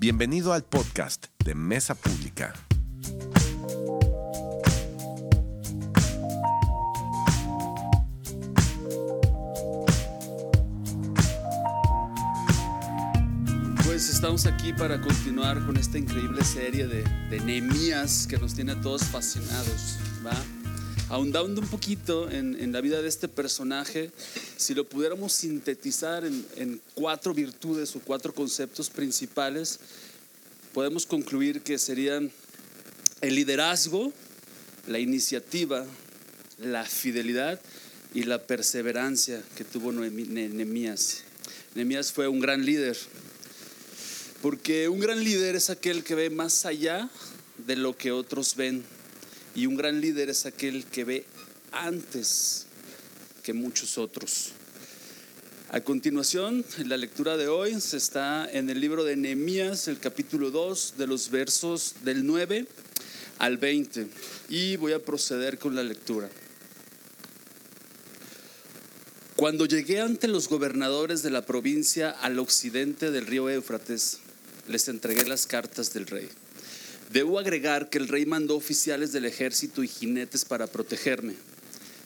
[0.00, 2.54] Bienvenido al podcast de Mesa Pública.
[13.84, 17.40] Pues estamos aquí para continuar con esta increíble serie de, de
[18.28, 19.98] que nos tiene a todos fascinados.
[21.10, 24.10] Ahondando un poquito en, en la vida de este personaje,
[24.58, 29.80] si lo pudiéramos sintetizar en, en cuatro virtudes o cuatro conceptos principales,
[30.74, 32.30] podemos concluir que serían
[33.22, 34.12] el liderazgo,
[34.86, 35.86] la iniciativa,
[36.58, 37.58] la fidelidad
[38.12, 41.22] y la perseverancia que tuvo Nehemías.
[41.74, 42.98] Nehemías fue un gran líder,
[44.42, 47.08] porque un gran líder es aquel que ve más allá
[47.66, 48.84] de lo que otros ven.
[49.58, 51.24] Y un gran líder es aquel que ve
[51.72, 52.66] antes
[53.42, 54.50] que muchos otros.
[55.70, 60.52] A continuación, la lectura de hoy se está en el libro de Nehemías, el capítulo
[60.52, 62.68] 2, de los versos del 9
[63.40, 64.06] al 20.
[64.48, 66.30] Y voy a proceder con la lectura.
[69.34, 74.18] Cuando llegué ante los gobernadores de la provincia al occidente del río Éufrates,
[74.68, 76.28] les entregué las cartas del rey.
[77.12, 81.34] Debo agregar que el rey mandó oficiales del ejército y jinetes para protegerme.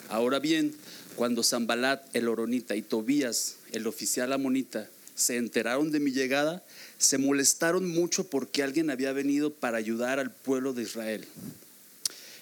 [0.08, 0.74] Ahora bien,
[1.16, 6.64] cuando Zambalat, el oronita, y Tobías, el oficial amonita, se enteraron de mi llegada,
[6.98, 11.26] se molestaron mucho porque alguien había venido para ayudar al pueblo de Israel.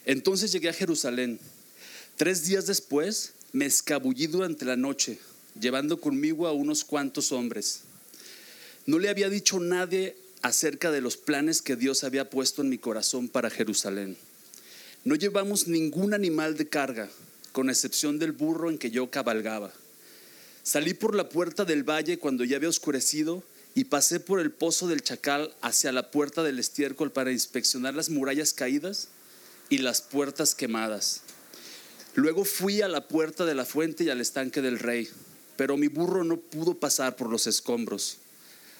[0.04, 1.38] Entonces llegué a Jerusalén.
[2.16, 5.18] Tres días después me escabullí durante la noche,
[5.58, 7.80] llevando conmigo a unos cuantos hombres.
[8.86, 12.78] No le había dicho nadie acerca de los planes que Dios había puesto en mi
[12.78, 14.16] corazón para Jerusalén.
[15.04, 17.08] No llevamos ningún animal de carga,
[17.52, 19.72] con excepción del burro en que yo cabalgaba.
[20.62, 23.42] Salí por la puerta del valle cuando ya había oscurecido
[23.74, 28.10] y pasé por el pozo del chacal hacia la puerta del estiércol para inspeccionar las
[28.10, 29.08] murallas caídas
[29.68, 31.22] y las puertas quemadas.
[32.14, 35.08] Luego fui a la puerta de la fuente y al estanque del rey,
[35.56, 38.18] pero mi burro no pudo pasar por los escombros.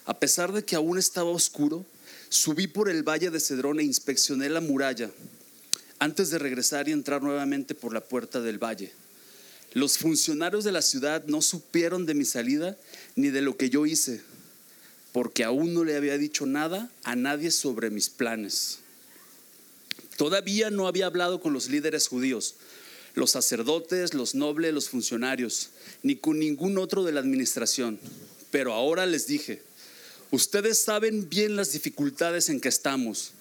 [0.06, 1.84] A pesar de que aún estaba oscuro,
[2.28, 5.10] subí por el valle de Cedrón e inspeccioné la muralla
[5.98, 8.92] antes de regresar y entrar nuevamente por la puerta del valle.
[9.72, 12.76] Los funcionarios de la ciudad no supieron de mi salida
[13.14, 14.22] ni de lo que yo hice,
[15.12, 18.78] porque aún no le había dicho nada a nadie sobre mis planes.
[20.16, 22.56] Todavía no había hablado con los líderes judíos,
[23.14, 25.70] los sacerdotes, los nobles, los funcionarios,
[26.02, 27.98] ni con ningún otro de la administración.
[28.50, 29.62] Pero ahora les dije,
[30.30, 33.32] ustedes saben bien las dificultades en que estamos.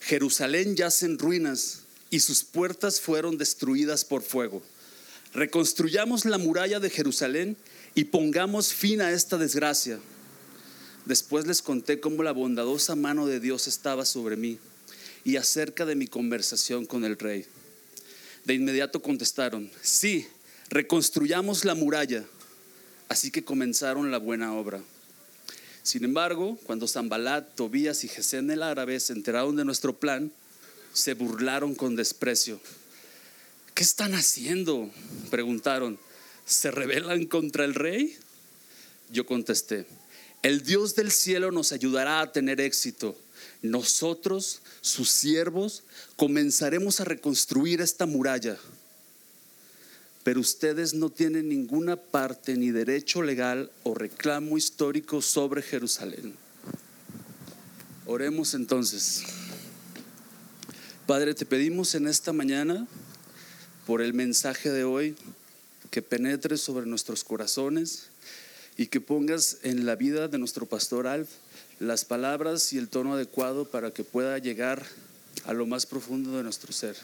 [0.00, 4.62] Jerusalén yace en ruinas y sus puertas fueron destruidas por fuego.
[5.34, 7.56] Reconstruyamos la muralla de Jerusalén
[7.94, 9.98] y pongamos fin a esta desgracia.
[11.04, 14.58] Después les conté cómo la bondadosa mano de Dios estaba sobre mí
[15.24, 17.46] y acerca de mi conversación con el rey.
[18.44, 20.26] De inmediato contestaron, sí,
[20.70, 22.24] reconstruyamos la muralla.
[23.08, 24.82] Así que comenzaron la buena obra.
[25.88, 30.30] Sin embargo, cuando Zambalat, Tobías y Gesén el árabe se enteraron de nuestro plan,
[30.92, 32.60] se burlaron con desprecio.
[33.72, 34.90] ¿Qué están haciendo?
[35.30, 35.98] Preguntaron.
[36.44, 38.18] ¿Se rebelan contra el rey?
[39.10, 39.86] Yo contesté,
[40.42, 43.18] el Dios del cielo nos ayudará a tener éxito.
[43.62, 45.84] Nosotros, sus siervos,
[46.16, 48.58] comenzaremos a reconstruir esta muralla.
[50.28, 56.34] Pero ustedes no tienen ninguna parte ni derecho legal o reclamo histórico sobre Jerusalén.
[58.04, 59.22] Oremos entonces.
[61.06, 62.86] Padre, te pedimos en esta mañana
[63.86, 65.16] por el mensaje de hoy
[65.90, 68.08] que penetre sobre nuestros corazones
[68.76, 71.30] y que pongas en la vida de nuestro pastor Alf
[71.80, 74.84] las palabras y el tono adecuado para que pueda llegar
[75.46, 76.96] a lo más profundo de nuestro ser.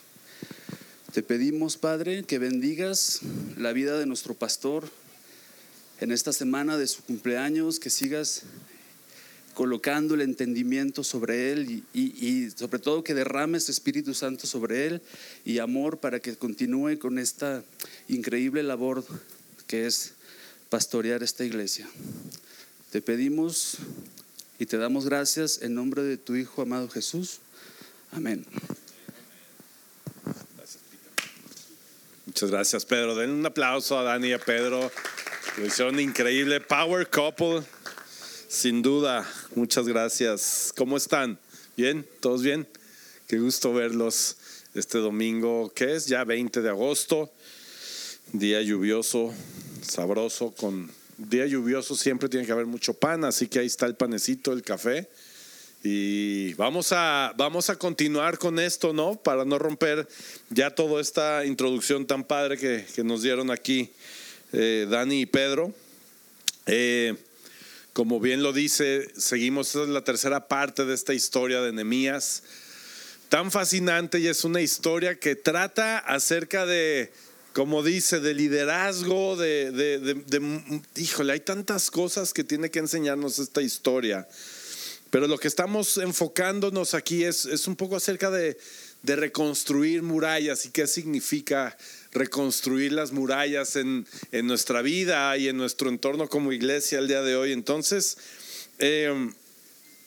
[1.15, 3.21] Te pedimos, Padre, que bendigas
[3.57, 4.91] la vida de nuestro pastor
[6.01, 8.43] en esta semana de su cumpleaños, que sigas
[9.55, 14.89] colocando el entendimiento sobre él y, y- y sobre todo que derrames Espíritu Santo sobre
[14.89, 15.03] él
[15.45, 17.63] y amor para que continúe con esta
[18.09, 19.05] increíble labor
[19.69, 20.15] que es
[20.69, 21.89] pastorear esta iglesia.
[22.91, 23.77] Te pedimos
[24.59, 27.39] y te damos gracias en nombre de tu Hijo amado Jesús.
[28.11, 28.45] Amén.
[32.35, 33.15] Muchas gracias, Pedro.
[33.15, 34.91] Den un aplauso a Dani y a Pedro.
[35.57, 36.61] Lo hicieron increíble.
[36.61, 37.63] Power Couple.
[38.49, 39.25] Sin duda.
[39.55, 40.73] Muchas gracias.
[40.77, 41.39] ¿Cómo están?
[41.77, 42.05] ¿Bien?
[42.19, 42.67] ¿Todos bien?
[43.29, 44.37] Qué gusto verlos
[44.75, 47.31] este domingo, que es ya 20 de agosto.
[48.33, 49.33] Día lluvioso,
[49.83, 53.95] sabroso, con día lluvioso siempre tiene que haber mucho pan, así que ahí está el
[53.95, 55.09] panecito, el café
[55.87, 59.17] Y vamos a, vamos a continuar con esto, ¿no?
[59.17, 60.09] Para no romper
[60.49, 63.93] ya toda esta introducción tan padre que, nos dieron aquí
[64.55, 65.75] eh, Dani y Pedro.
[66.65, 67.15] Eh,
[67.93, 72.45] como bien lo dice, seguimos, esta es la tercera parte de esta historia de Nehemías.
[73.29, 77.13] Tan fascinante y es una historia que trata acerca de,
[77.53, 82.79] como dice, de liderazgo, de, de, de, de híjole, hay tantas cosas que tiene que
[82.79, 84.27] enseñarnos esta historia.
[85.15, 88.59] Pero lo que estamos enfocándonos aquí es, es un poco acerca de,
[89.03, 91.79] de, reconstruir murallas y qué significa
[92.11, 97.23] reconstruir las murallas en, en, nuestra vida y en nuestro entorno como iglesia el día
[97.23, 97.53] de hoy.
[97.53, 98.19] Entonces,
[98.81, 99.31] eh,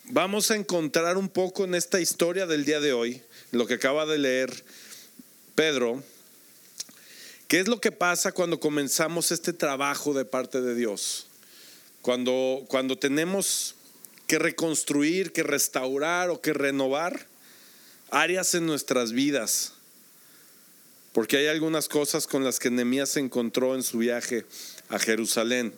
[0.10, 3.22] vamos a encontrar un poco en esta historia del día de hoy,
[3.52, 4.66] lo que acaba de leer
[5.56, 6.04] Pedro,
[7.48, 11.28] qué es lo que pasa cuando comenzamos este trabajo de parte de Dios.
[12.02, 13.77] Cuando, cuando tenemos
[14.28, 17.26] que reconstruir, que restaurar o que renovar
[18.12, 19.74] áreas en nuestras vidas.
[21.14, 24.46] Porque hay algunas cosas con las que Nehemías se encontró en su viaje
[24.90, 25.74] a Jerusalén.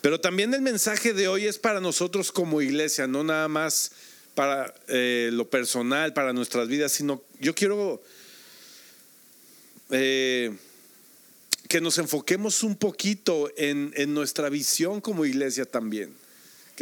[0.00, 3.92] Pero también el mensaje de hoy es para nosotros como iglesia, no nada más
[4.34, 8.02] para eh, lo personal, para nuestras vidas, sino yo quiero
[9.90, 10.56] eh,
[11.68, 16.21] que nos enfoquemos un poquito en, en nuestra visión como iglesia también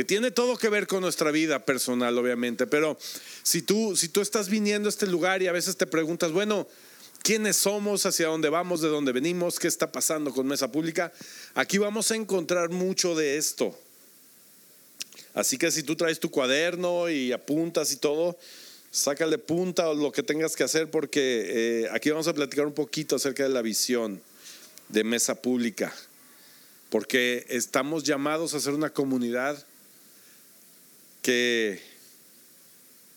[0.04, 2.66] tiene todo que ver con nuestra vida personal, obviamente.
[2.66, 2.98] Pero
[3.42, 6.68] si tú, si tú estás viniendo a este lugar y a veces te preguntas, bueno,
[7.22, 8.06] ¿quiénes somos?
[8.06, 8.80] ¿Hacia dónde vamos?
[8.80, 9.58] ¿De dónde venimos?
[9.58, 11.12] ¿Qué está pasando con Mesa Pública?
[11.54, 13.76] Aquí vamos a encontrar mucho de esto.
[15.34, 18.36] Así que si tú traes tu cuaderno y apuntas y todo,
[18.90, 22.74] sácale punta o lo que tengas que hacer porque eh, aquí vamos a platicar un
[22.74, 24.20] poquito acerca de la visión
[24.88, 25.94] de Mesa Pública.
[26.90, 29.64] Porque estamos llamados a ser una comunidad
[31.22, 31.80] que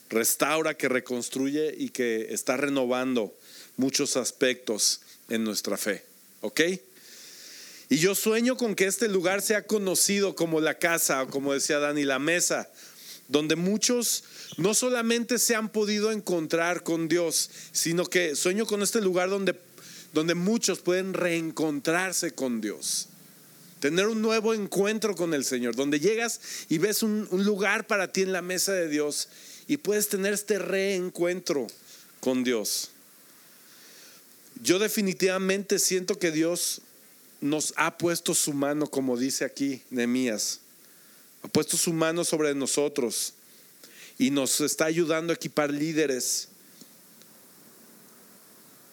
[0.09, 3.35] restaura, que reconstruye y que está renovando
[3.77, 6.05] muchos aspectos en nuestra fe.
[6.41, 6.61] ¿Ok?
[7.89, 11.79] Y yo sueño con que este lugar sea conocido como la casa, o como decía
[11.79, 12.69] Dani, la mesa,
[13.27, 14.23] donde muchos
[14.57, 19.55] no solamente se han podido encontrar con Dios, sino que sueño con este lugar donde,
[20.13, 23.09] donde muchos pueden reencontrarse con Dios
[23.83, 26.39] tener un nuevo encuentro con el Señor, donde llegas
[26.69, 29.27] y ves un, lugar para ti en la mesa de Dios
[29.67, 31.67] y puedes tener este reencuentro
[32.21, 32.91] con Dios.
[34.63, 36.79] Yo definitivamente siento que Dios
[37.41, 40.61] nos ha puesto su mano, como dice aquí Nehemías,
[41.41, 43.33] ha puesto su mano sobre nosotros
[44.17, 46.47] y nos está ayudando a equipar líderes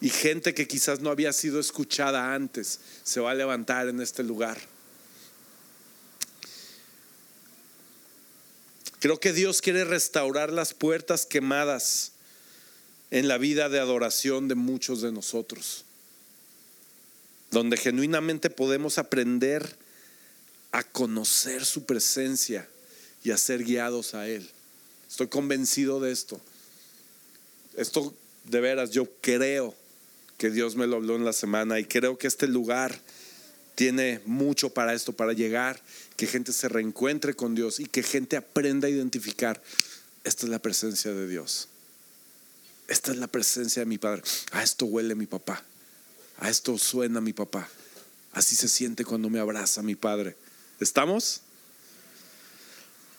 [0.01, 4.25] y gente que quizás no había sido escuchada antes se va a levantar en este
[4.25, 4.59] lugar.
[9.01, 12.13] Creo que Dios quiere restaurar las puertas quemadas
[13.11, 15.85] en la vida de adoración de muchos de nosotros,
[17.51, 19.77] donde genuinamente podemos aprender
[20.71, 22.69] a conocer su presencia
[23.25, 24.49] y a ser guiados a Él.
[25.09, 26.39] Estoy convencido de esto.
[27.77, 28.15] Esto
[28.45, 29.75] de veras, yo creo
[30.37, 33.01] que Dios me lo habló en la semana y creo que este lugar
[33.81, 35.81] tiene mucho para esto, para llegar,
[36.19, 39.63] que gente se reencuentre con Dios y que gente aprenda a identificar,
[40.23, 41.67] esta es la presencia de Dios.
[42.89, 44.23] Esta es la presencia de mi Padre.
[44.53, 45.65] A esto huele mi papá.
[46.41, 47.71] A esto suena mi papá.
[48.35, 50.37] Así se siente cuando me abraza mi Padre.
[50.79, 51.41] ¿Estamos?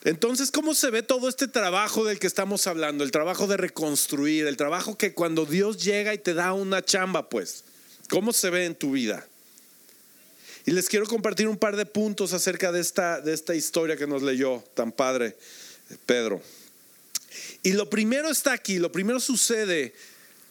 [0.04, 3.02] Entonces, ¿cómo se ve todo este trabajo del que estamos hablando?
[3.02, 7.28] El trabajo de reconstruir, el trabajo que cuando Dios llega y te da una chamba,
[7.28, 7.64] pues,
[8.08, 9.26] ¿cómo se ve en tu vida?
[10.64, 14.06] Y les quiero compartir un par de puntos acerca de esta, de esta historia que
[14.06, 15.36] nos leyó tan padre
[16.06, 16.40] Pedro.
[17.62, 19.92] Y lo primero está aquí, lo primero sucede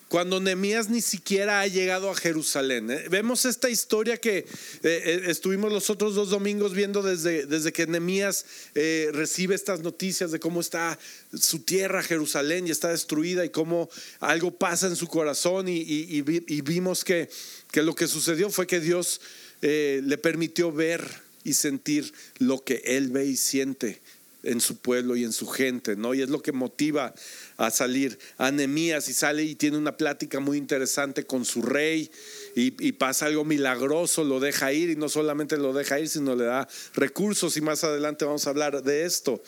[0.09, 2.91] cuando Nehemías ni siquiera ha llegado a Jerusalén.
[2.91, 3.05] ¿eh?
[3.09, 4.45] Vemos esta historia que eh,
[4.83, 10.31] eh, estuvimos los otros dos domingos viendo desde, desde que Nehemías eh, recibe estas noticias
[10.31, 10.99] de cómo está
[11.33, 13.89] su tierra, Jerusalén, y está destruida y cómo
[14.19, 15.69] algo pasa en su corazón.
[15.69, 17.29] Y, y, y vimos que,
[17.71, 19.21] que lo que sucedió fue que Dios
[19.61, 21.01] eh, le permitió ver
[21.43, 24.01] y sentir lo que él ve y siente
[24.43, 26.13] en su pueblo y en su gente, ¿no?
[26.13, 27.13] Y es lo que motiva
[27.57, 32.09] a salir a Nehemías y sale y tiene una plática muy interesante con su rey
[32.55, 36.45] y, pasa algo milagroso, lo deja ir y no solamente lo deja ir, sino le
[36.45, 39.41] da recursos y más adelante vamos a hablar de esto.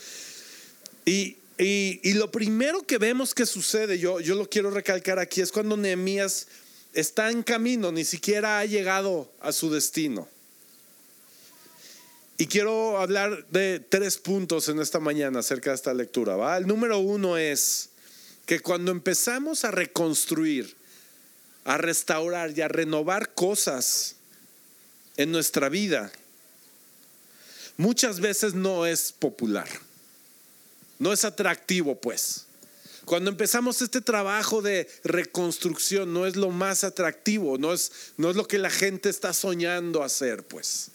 [1.06, 5.42] Y, y, y lo primero que vemos que sucede, yo, yo lo quiero recalcar aquí,
[5.42, 6.48] es cuando Nehemías
[6.94, 10.28] está en camino, ni siquiera ha llegado a su destino.
[12.38, 16.58] Y quiero hablar de tres puntos en esta mañana acerca de esta lectura.
[16.58, 17.90] El número uno es
[18.46, 20.76] que cuando empezamos a reconstruir,
[21.64, 24.16] a restaurar y a renovar cosas
[25.16, 26.12] en nuestra vida,
[27.78, 29.70] muchas veces no es popular,
[31.00, 32.48] no es atractivo pues.
[33.06, 38.36] Cuando empezamos este trabajo de reconstrucción no es lo más atractivo, no es, no es
[38.36, 40.92] lo que la gente está soñando hacer pues.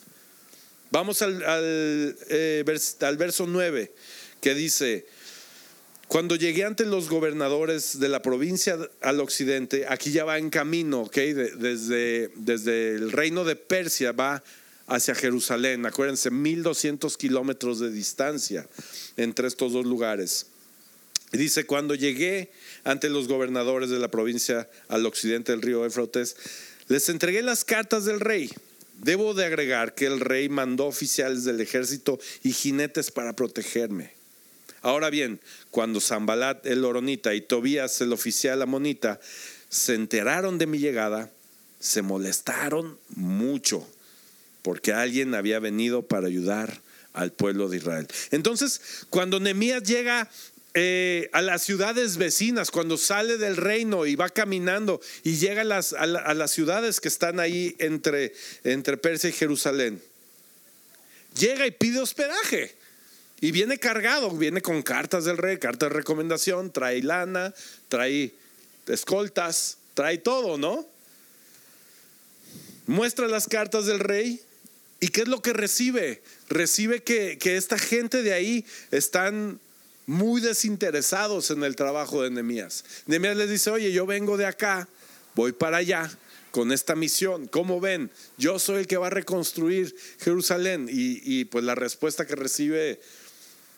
[0.91, 3.93] Vamos al, al, eh, verso 9
[4.41, 5.07] que dice,
[6.07, 11.03] cuando llegué ante los gobernadores de la provincia al occidente, aquí ya va en camino,
[11.03, 11.17] ¿ok?
[11.17, 14.43] desde, desde el reino de Persia va
[14.87, 15.85] hacia Jerusalén.
[15.85, 18.67] Acuérdense, 1200 kilómetros de distancia
[19.19, 20.47] entre estos dos lugares.
[21.33, 22.51] Y dice, cuando llegué
[22.85, 26.37] ante los gobernadores de la provincia al occidente del río Éfrates,
[26.89, 28.51] les entregué las cartas del rey.
[29.03, 34.13] Debo de agregar que el rey mandó oficiales del ejército y jinetes para protegerme.
[34.81, 39.21] Ahora bien, cuando Zambalat el Oronita y Tobías el oficial amonita
[39.69, 41.31] se enteraron de mi llegada,
[41.79, 43.87] se molestaron mucho
[44.63, 46.81] porque alguien había venido para ayudar
[47.13, 48.07] al pueblo de Israel.
[48.31, 50.31] Entonces, cuando Nehemías llega
[50.81, 55.65] eh, a las ciudades vecinas, cuando sale del reino y va caminando y llega a
[55.65, 58.33] las, a, las ciudades que están ahí entre,
[58.63, 60.01] entre Persia y Jerusalén,
[61.37, 62.77] llega y pide hospedaje.
[63.41, 67.53] Y viene cargado, viene con cartas del rey, cartas de recomendación, trae lana,
[67.89, 68.33] trae
[68.87, 70.87] escoltas, trae todo, ¿no?
[72.87, 74.41] Muestra las cartas del rey
[75.01, 76.23] y ¿qué es lo que recibe?
[76.49, 79.59] Recibe que, que esta gente de ahí están
[80.09, 82.83] muy desinteresados en el trabajo de Nehemías.
[83.05, 84.89] Nehemías les dice, oye, yo vengo de acá,
[85.35, 86.11] voy para allá
[86.51, 87.47] con esta misión.
[87.47, 88.11] ¿Cómo ven?
[88.39, 90.89] Yo soy el que va a reconstruir Jerusalén.
[90.91, 93.03] Y, y pues la respuesta que recibe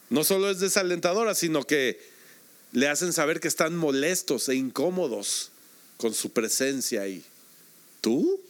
[0.08, 2.00] no solo es desalentadora, sino que
[2.70, 5.50] le hacen saber que están molestos e incómodos
[5.96, 7.24] con su presencia ahí.
[8.00, 8.40] ¿Tú?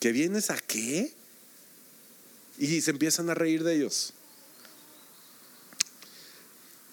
[0.00, 1.12] ¿Que vienes a qué?
[2.58, 4.14] Y se empiezan a reír de ellos.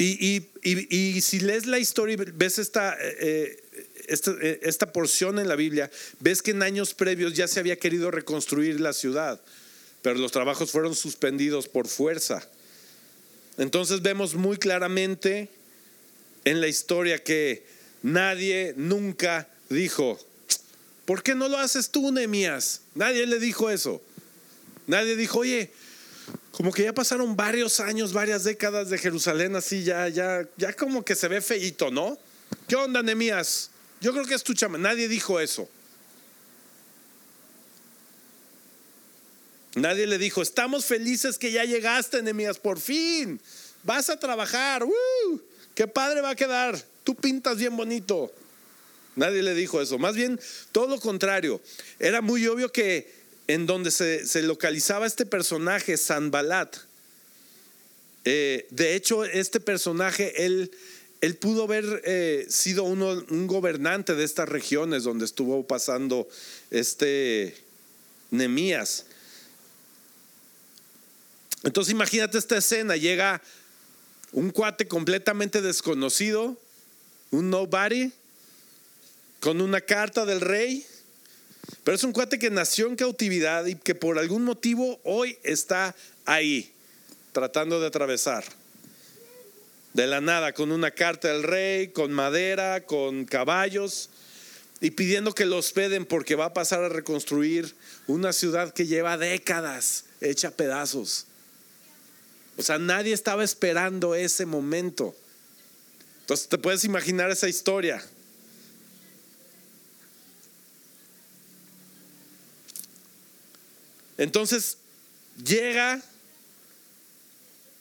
[0.01, 3.61] Y, si lees la historia y ves esta, eh,
[4.07, 5.91] esta, eh, esta porción en la Biblia,
[6.21, 9.41] ves que en años previos ya se había querido reconstruir la ciudad,
[10.01, 12.47] pero los trabajos fueron suspendidos por fuerza.
[13.57, 15.49] Entonces vemos muy claramente
[16.45, 17.65] en la historia que
[18.01, 20.17] nadie nunca dijo,
[21.03, 22.83] ¿por qué no lo haces tú, Nemías?
[22.95, 24.01] Nadie le dijo eso.
[24.87, 25.71] Nadie dijo, oye,
[26.51, 31.05] como que ya pasaron varios años, varias décadas de Jerusalén así, ya, ya, ya como
[31.05, 32.17] que se ve feíto, ¿no?
[32.67, 33.69] ¿Qué onda, Nemías?
[34.01, 34.77] Yo creo que es tu chama.
[34.77, 35.69] Nadie dijo eso.
[39.75, 43.39] Nadie le dijo, estamos felices que ya llegaste, Nehemías, por fin.
[43.83, 44.83] Vas a trabajar.
[44.83, 45.41] ¡Uh!
[45.75, 46.81] ¡Qué padre va a quedar!
[47.03, 48.31] Tú pintas bien bonito.
[49.15, 49.97] Nadie le dijo eso.
[49.97, 50.39] Más bien,
[50.71, 51.61] todo lo contrario.
[51.99, 53.18] Era muy obvio que
[53.49, 56.77] en donde se, localizaba este personaje, Sanbalat,
[58.23, 60.69] eh, de hecho, este personaje, él,
[61.19, 66.29] él pudo haber eh, sido uno, un gobernante de estas regiones donde estuvo pasando
[66.69, 67.57] este
[68.29, 69.05] Nemías.
[71.63, 73.41] Entonces imagínate esta escena, llega
[74.31, 76.55] un cuate completamente desconocido,
[77.31, 78.11] un nobody,
[79.39, 80.85] con una carta del rey,
[81.83, 85.95] pero es un cuate que nació en cautividad y que por algún motivo hoy está
[86.25, 86.71] ahí,
[87.31, 88.43] tratando de atravesar.
[89.93, 94.09] De la nada, con una carta del rey, con madera, con caballos,
[94.81, 97.75] y pidiendo que lo hospeden porque va a pasar a reconstruir
[98.07, 101.25] una ciudad que lleva décadas hecha pedazos.
[102.57, 105.15] O sea, nadie estaba esperando ese momento.
[106.21, 108.03] Entonces te puedes imaginar esa historia.
[114.19, 114.77] Entonces
[115.45, 116.01] llega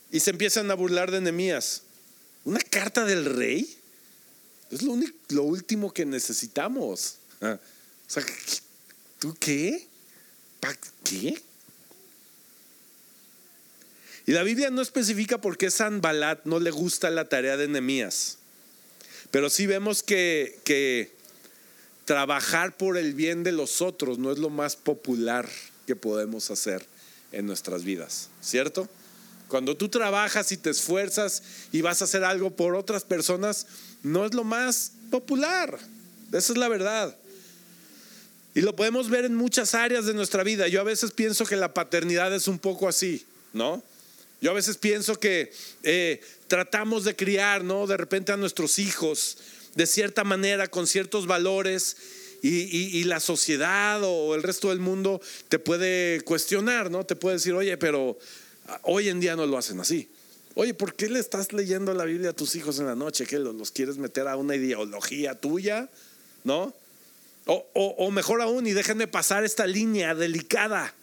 [0.09, 1.83] y se empiezan a burlar de Nehemías.
[2.45, 3.77] ¿Una carta del rey?
[4.71, 7.15] Es lo, único, lo último que necesitamos.
[7.41, 8.23] Ah, o sea,
[9.19, 9.85] ¿tú qué?
[10.61, 11.41] ¿Para qué?
[14.25, 17.67] Y la Biblia no especifica por qué San Balat no le gusta la tarea de
[17.67, 18.37] Nehemías.
[19.29, 21.11] Pero sí vemos que, que
[22.05, 25.49] trabajar por el bien de los otros no es lo más popular
[25.89, 26.85] que podemos hacer
[27.31, 28.87] en nuestras vidas, ¿cierto?
[29.47, 31.41] Cuando tú trabajas y te esfuerzas
[31.71, 33.65] y vas a hacer algo por otras personas,
[34.03, 35.79] no es lo más popular.
[36.31, 37.17] Esa es la verdad.
[38.53, 40.67] Y lo podemos ver en muchas áreas de nuestra vida.
[40.67, 43.25] Yo a veces pienso que la paternidad es un poco así.
[43.53, 43.81] ¿no?
[44.41, 47.87] Yo a veces pienso que eh, tratamos de criar, ¿no?
[47.87, 49.39] De repente a nuestros hijos
[49.73, 51.97] de cierta manera, con ciertos valores,
[52.41, 57.05] y, la sociedad o el resto del mundo te puede cuestionar, ¿no?
[57.05, 58.17] Te puede decir, oye, pero
[58.67, 60.07] ah, hoy en día no lo hacen así.
[60.55, 63.25] Oye, ¿por qué le estás leyendo la Biblia a tus hijos en la noche?
[63.25, 65.89] ¿Que los, quieres meter a una ideología tuya?
[66.43, 66.73] ¿No?
[67.45, 70.93] O, mejor aún, y déjenme pasar esta línea delicada.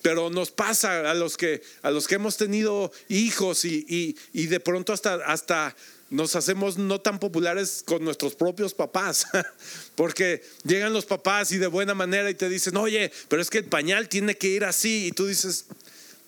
[0.00, 4.60] Pero nos pasa a los que, a los que hemos tenido hijos y, y de
[4.60, 5.74] pronto hasta, hasta
[6.10, 9.26] nos hacemos no tan populares con nuestros propios papás,
[9.94, 13.58] porque llegan los papás y de buena manera y te dicen, oye, pero es que
[13.58, 15.66] el pañal tiene que ir así, y tú dices,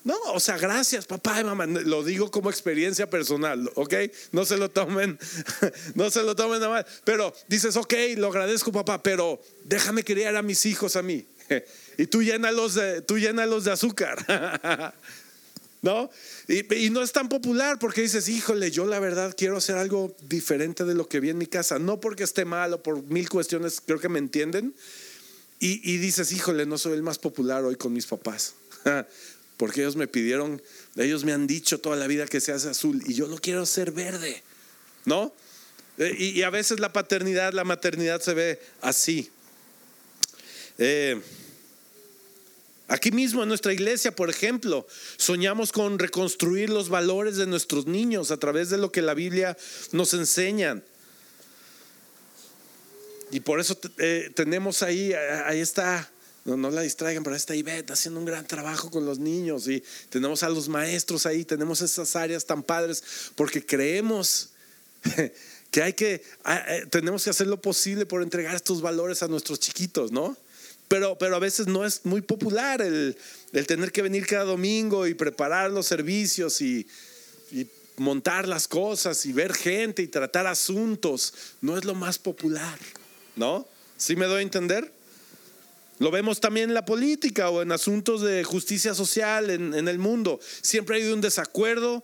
[0.03, 3.93] no, o sea, gracias papá y mamá, lo digo como experiencia personal, ¿ok?
[4.31, 5.19] No se lo tomen,
[5.95, 10.35] no se lo tomen nada mal, pero dices, ok, lo agradezco papá, pero déjame criar
[10.35, 11.25] a mis hijos a mí,
[11.97, 14.93] y tú llénalos de, tú llénalos de azúcar.
[16.47, 20.83] Y, no es tan popular porque dices, híjole, yo la verdad quiero hacer algo diferente
[20.83, 23.81] de lo que vi en mi casa, no porque esté mal o por mil cuestiones,
[23.85, 24.73] creo que me entienden.
[25.59, 28.53] Y, dices, híjole, no soy el más popular hoy con mis papás,
[29.57, 30.61] porque ellos me pidieron,
[30.95, 33.63] ellos me han dicho toda la vida que se hace azul y yo lo quiero
[33.63, 34.43] hacer verde,
[35.05, 35.33] ¿no?
[35.97, 39.31] Eh, y, a veces la paternidad, la maternidad se ve así.
[40.77, 41.19] Eh,
[42.89, 48.31] Aquí mismo en nuestra iglesia, por ejemplo, soñamos con reconstruir los valores de nuestros niños
[48.31, 49.57] a través de lo que la Biblia
[49.91, 50.81] nos enseña.
[53.29, 56.09] Y por eso eh, tenemos ahí, ahí está,
[56.45, 59.83] no, no, la distraigan, pero está Ivette haciendo un gran trabajo con los niños y
[60.09, 63.03] tenemos a los maestros ahí, tenemos esas áreas tan padres,
[63.35, 64.51] porque creemos
[65.71, 69.59] que hay que, eh, tenemos que hacer lo posible por entregar estos valores a nuestros
[69.59, 70.37] chiquitos, ¿no?
[70.87, 73.17] Pero, pero a veces no es muy popular el,
[73.65, 76.87] tener que venir cada domingo y preparar los servicios y,
[77.97, 81.33] montar las cosas y ver gente y tratar asuntos.
[81.61, 82.77] No es lo más popular,
[83.35, 83.67] ¿no?
[83.97, 84.93] ¿Sí me doy a entender?
[85.97, 89.97] Lo vemos también en la política o en asuntos de justicia social en, en el
[89.97, 90.39] mundo.
[90.61, 92.03] Siempre hay un desacuerdo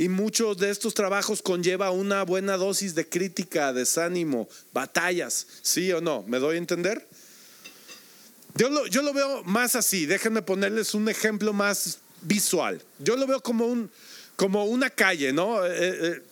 [0.00, 5.46] y muchos de estos trabajos conlleva una buena dosis de crítica, desánimo, batallas.
[5.60, 6.22] ¿Sí o no?
[6.26, 7.06] ¿Me doy a entender?
[8.60, 8.68] Yo
[9.00, 12.82] lo, veo más así, déjenme ponerles un ejemplo más visual.
[12.98, 13.90] Yo lo veo como, un,
[14.36, 15.64] como una calle, ¿no?
[15.64, 16.22] Eh, eh,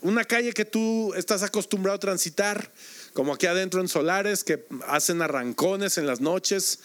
[0.00, 2.70] una calle que tú estás acostumbrado a transitar,
[3.12, 6.78] como aquí adentro en Solares, que hacen arrancones en las noches.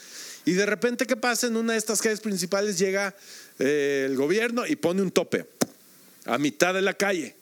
[0.44, 1.46] Y de repente, ¿qué pasa?
[1.46, 3.14] En una de estas calles principales llega
[3.58, 5.46] eh, el gobierno y pone un tope
[6.26, 7.34] a mitad de la calle.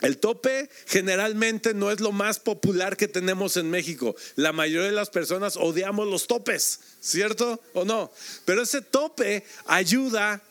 [0.00, 4.16] El tope generalmente no es lo más popular que tenemos en México.
[4.36, 8.10] La mayoría de las personas odiamos los topes, ¿cierto o no?
[8.44, 10.42] Pero ese tope ayuda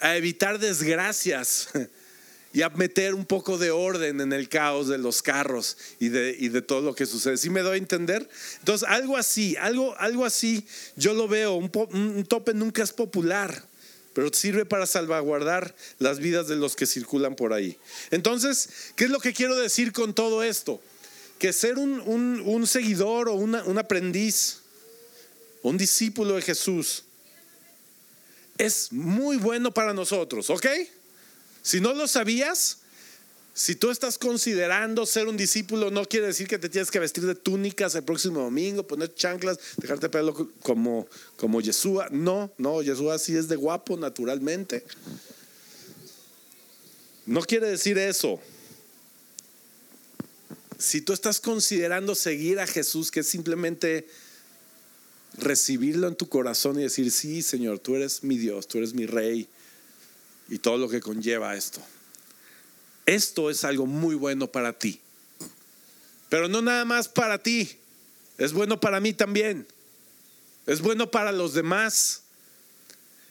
[0.00, 1.68] a evitar desgracias
[2.52, 6.62] y a meter un poco de orden en el caos de los carros y de,
[6.62, 7.36] todo lo que sucede.
[7.36, 8.28] ¿Sí me doy a entender?
[8.60, 13.73] Entonces, algo así, algo, algo así, yo lo veo, un tope nunca es popular
[14.14, 17.76] pero sirve para salvaguardar las vidas de los que circulan por ahí.
[18.10, 20.80] Entonces, ¿qué es lo que quiero decir con todo esto?
[21.38, 24.60] Que ser un, seguidor o un aprendiz,
[25.62, 27.04] un discípulo de Jesús,
[28.56, 30.66] es muy bueno para nosotros, ¿ok?
[31.62, 32.78] Si no lo sabías,
[33.56, 37.24] si tú estás considerando ser un discípulo, no quiere decir que te tienes que vestir
[37.24, 42.08] de túnicas el próximo domingo, poner chanclas, dejarte pelo como, como Yeshua.
[42.10, 44.84] No, no, Yeshua sí es de guapo naturalmente.
[47.26, 48.40] No quiere decir eso.
[50.76, 54.08] Si tú estás considerando seguir a Jesús, que es simplemente
[55.38, 59.06] recibirlo en tu corazón y decir, sí, Señor, tú eres mi Dios, tú eres mi
[59.06, 59.46] Rey
[60.48, 61.80] y todo lo que conlleva esto
[63.06, 65.00] esto es algo muy bueno para ti.
[66.28, 67.78] Pero no nada más para ti,
[68.38, 69.66] es bueno para mí también.
[70.66, 72.22] Es bueno para los demás.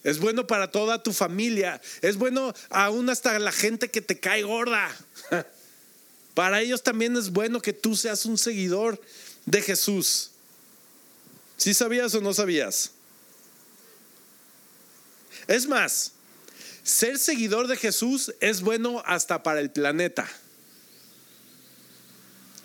[0.04, 1.82] Es bueno para toda tu familia.
[2.02, 4.90] Es bueno aún hasta la gente que te cae gorda.
[6.34, 9.00] Para ellos también es bueno que tú seas un seguidor
[9.46, 10.32] de Jesús.
[11.58, 12.92] ¿Sí sabías o no sabías?
[15.48, 16.12] Es más,
[16.84, 20.30] ser seguidor de Jesús es bueno hasta para el planeta.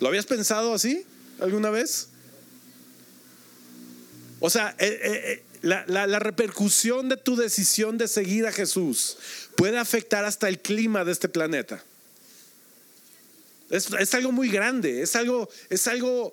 [0.00, 1.04] ¿Lo habías pensado así
[1.40, 2.08] alguna vez?
[4.40, 9.16] O sea, eh, eh, eh, la, repercusión de tu decisión de seguir a Jesús
[9.56, 11.82] puede afectar hasta el clima de este planeta.
[13.70, 16.32] Es, es algo muy grande, es algo, es algo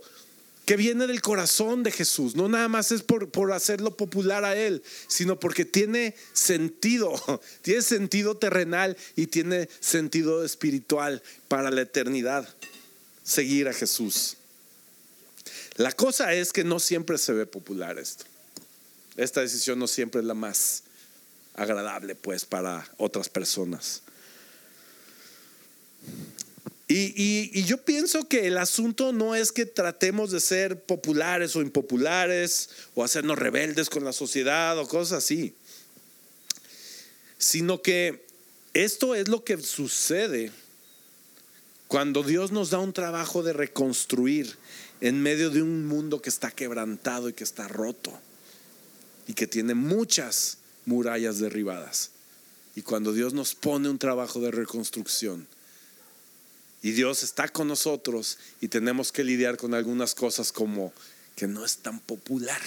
[0.65, 2.35] que viene del corazón de Jesús.
[2.35, 7.13] No nada más es por, por, hacerlo popular a Él, sino porque tiene sentido,
[7.61, 12.47] tiene sentido terrenal y tiene sentido espiritual para la eternidad.
[13.23, 14.37] Seguir a Jesús.
[15.75, 18.25] La cosa es que no siempre se ve popular esto.
[19.17, 20.83] Esta decisión no siempre es la más
[21.55, 24.01] agradable, pues, para otras personas.
[26.87, 32.69] Y, yo pienso que el asunto no es que tratemos de ser populares o impopulares
[32.93, 35.55] o hacernos rebeldes con la sociedad o cosas así,
[37.39, 38.25] sino que
[38.75, 40.51] esto es lo que sucede
[41.87, 44.55] cuando Dios nos da un trabajo de reconstruir
[45.01, 48.11] en medio de un mundo que está quebrantado y que está roto
[49.27, 52.11] y que tiene muchas murallas derribadas.
[52.75, 55.47] Y cuando Dios nos pone un trabajo de reconstrucción,
[56.85, 60.93] y Dios está con nosotros y tenemos que lidiar con algunas cosas como
[61.35, 62.61] que no es tan popular.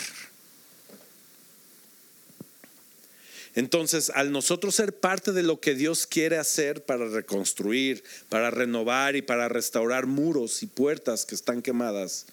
[3.54, 9.14] Entonces, al nosotros ser parte de lo que Dios quiere hacer para reconstruir, para renovar
[9.14, 12.26] y para restaurar muros y puertas que están quemadas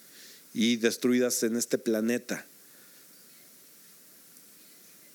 [0.54, 2.44] y destruidas en este planeta,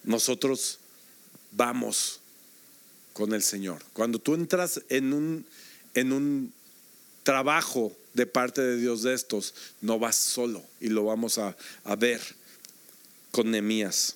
[0.05, 0.79] nosotros
[1.51, 2.21] vamos
[3.11, 3.83] con el Señor.
[3.91, 5.45] Cuando tú entras en un,
[5.95, 6.53] en un
[7.23, 11.55] trabajo de parte de Dios de estos, no vas solo y lo vamos a,
[11.97, 12.21] ver
[13.31, 14.15] con Nehemías.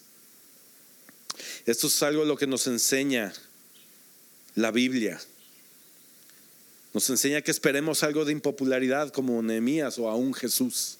[1.65, 3.33] Esto es algo lo que nos enseña
[4.55, 5.19] la Biblia.
[6.93, 10.97] Nos enseña que esperemos algo de impopularidad como Nehemías o aún Jesús.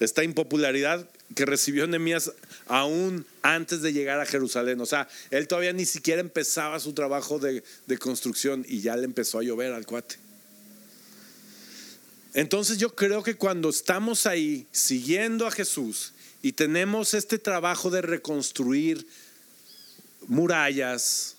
[0.00, 2.32] Esta impopularidad que recibió Nehemías
[2.66, 4.80] aún antes de llegar a Jerusalén.
[4.80, 7.62] O sea, él todavía ni siquiera empezaba su trabajo de,
[7.98, 10.16] construcción y ya le empezó a llover al cuate.
[12.32, 18.02] Entonces yo creo que cuando estamos ahí siguiendo a Jesús y tenemos este trabajo de
[18.02, 19.06] reconstruir
[20.26, 21.36] murallas,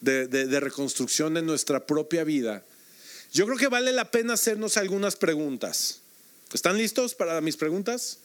[0.00, 2.62] de, de, de reconstrucción de nuestra propia vida,
[3.32, 6.00] yo creo que vale la pena hacernos algunas preguntas.
[6.52, 8.18] ¿Están listos para mis preguntas?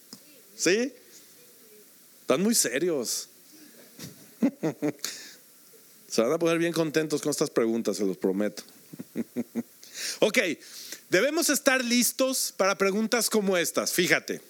[0.56, 0.94] ¿Sí?
[2.22, 3.30] Están muy serios.
[6.08, 8.64] Se van a poner bien contentos con estas preguntas, se los prometo.
[10.20, 10.38] ok,
[11.10, 13.94] debemos estar listos para preguntas como estas.
[13.94, 14.42] Fíjate.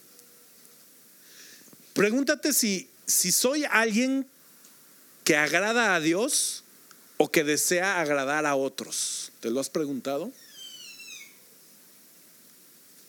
[1.93, 4.27] Pregúntate si, si soy alguien
[5.23, 6.63] que agrada a Dios
[7.17, 9.31] o que desea agradar a otros.
[9.39, 10.31] ¿Te lo has preguntado?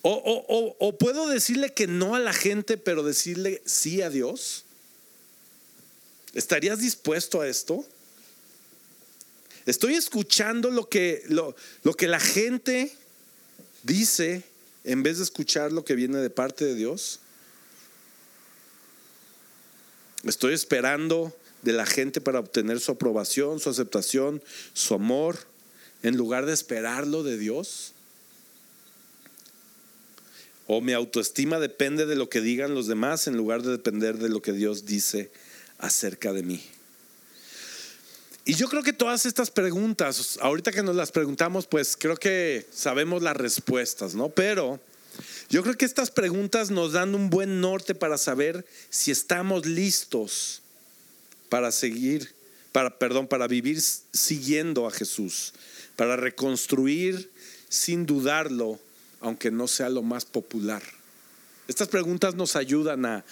[0.07, 4.65] O, puedo decirle que no a la gente, pero decirle sí a Dios.
[6.35, 7.87] ¿Estarías dispuesto a esto?
[9.65, 12.95] Estoy escuchando lo que, lo, lo que la gente
[13.83, 14.45] dice
[14.85, 17.21] en vez de escuchar lo que viene de parte de Dios.
[20.25, 24.43] Estoy esperando de la gente para obtener su aprobación, su aceptación,
[24.75, 25.39] su amor,
[26.03, 27.94] en lugar de esperarlo de Dios.
[30.67, 34.29] O mi autoestima depende de lo que digan los demás en lugar de depender de
[34.29, 35.31] lo que Dios dice
[35.79, 36.63] acerca de mí.
[38.47, 42.67] Y yo creo que todas estas preguntas, ahorita que nos las preguntamos, pues creo que
[42.73, 44.29] sabemos las respuestas, ¿no?
[44.29, 44.81] Pero
[45.49, 50.63] yo creo que estas preguntas nos dan un buen norte para saber si estamos listos
[51.55, 52.33] para seguir,
[52.73, 55.53] para, perdón, para vivir siguiendo a Jesús,
[55.95, 57.31] para reconstruir
[57.69, 58.81] sin dudarlo
[59.25, 60.83] aunque no sea lo más popular?
[61.67, 63.25] Estas preguntas nos ayudan a,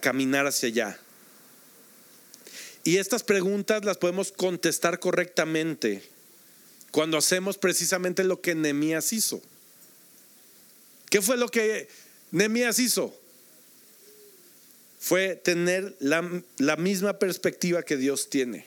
[0.00, 1.00] caminar hacia allá.
[2.84, 6.02] Y estas preguntas las podemos contestar correctamente
[6.90, 9.42] cuando hacemos precisamente lo que Nehemías hizo.
[11.10, 11.88] ¿Qué fue lo que
[12.30, 13.14] Nehemías hizo?
[14.98, 16.22] Fue tener la,
[16.78, 18.64] misma perspectiva que Dios tiene.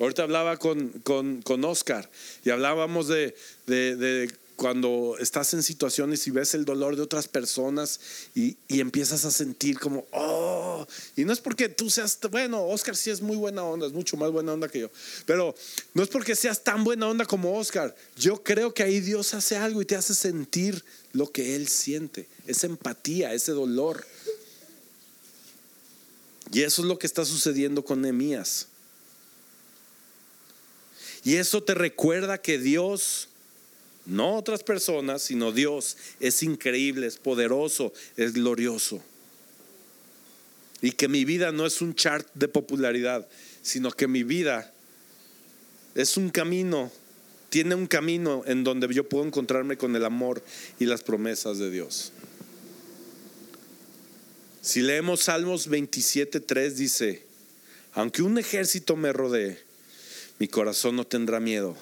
[0.00, 2.10] Ahorita hablaba con, con, Oscar
[2.44, 3.34] y hablábamos de,
[3.66, 8.00] de cuando estás en situaciones y ves el dolor de otras personas
[8.34, 13.08] y, empiezas a sentir como, oh, y no es porque tú seas, bueno, Oscar sí
[13.08, 14.90] es muy buena onda, es mucho más buena onda que yo,
[15.26, 15.54] pero
[15.94, 19.56] no es porque seas tan buena onda como Oscar, yo creo que ahí Dios hace
[19.56, 24.04] algo y te hace sentir lo que Él siente, esa empatía, ese dolor.
[26.50, 28.66] Y eso es lo que está sucediendo con Nehemías.
[31.22, 33.28] Y eso te recuerda que Dios
[34.08, 35.96] no otras personas, sino Dios.
[36.18, 39.00] Es increíble, es poderoso, es glorioso.
[40.82, 43.28] Y que mi vida no es un chart de popularidad,
[43.62, 44.72] sino que mi vida
[45.94, 46.90] es un camino
[47.50, 50.42] tiene un camino en donde yo puedo encontrarme con el amor
[50.78, 52.12] y las promesas de Dios.
[54.60, 57.22] Si leemos Salmos 27.3 dice,
[57.94, 59.58] aunque un ejército me rodee,
[60.38, 61.74] mi corazón no tendrá miedo.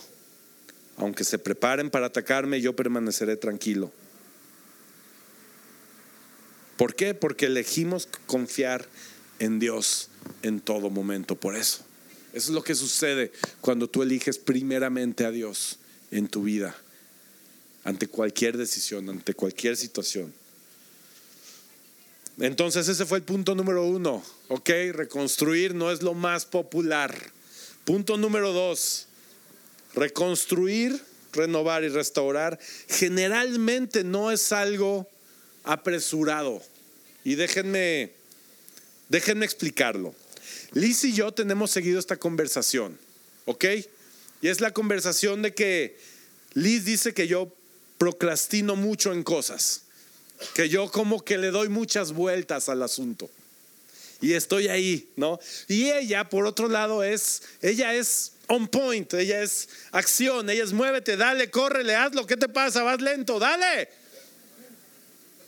[0.96, 3.92] Aunque se preparen para atacarme, yo permaneceré tranquilo.
[6.76, 7.14] ¿Por qué?
[7.14, 8.86] Porque elegimos confiar
[9.38, 10.08] en Dios
[10.42, 11.36] en todo momento.
[11.36, 11.84] Por eso.
[12.32, 13.32] Eso es lo que sucede
[13.62, 15.78] cuando tú eliges primeramente a Dios
[16.10, 16.76] en tu vida,
[17.82, 20.34] ante cualquier decisión, ante cualquier situación.
[22.38, 24.68] Entonces ese fue el punto número uno, ¿ok?
[24.92, 27.16] Reconstruir no es lo más popular.
[27.86, 29.05] Punto número dos,
[29.96, 35.08] reconstruir, renovar y restaurar generalmente no es algo
[35.64, 36.62] apresurado.
[37.24, 38.12] Y déjenme,
[39.08, 40.14] déjenme explicarlo.
[40.72, 42.98] Liz y yo tenemos seguido esta conversación,
[43.46, 43.64] ¿ok?
[44.42, 45.98] Y es la conversación de que
[46.54, 47.52] Liz dice que yo
[47.98, 49.82] procrastino mucho en cosas,
[50.54, 53.30] que yo como que le doy muchas vueltas al asunto.
[54.20, 55.38] Y estoy ahí, ¿no?
[55.68, 60.72] Y ella, por otro lado, es, ella es on point, ella es acción, ella es
[60.72, 62.82] muévete, dale, córrele, hazlo, ¿qué te pasa?
[62.82, 63.88] Vas lento, dale.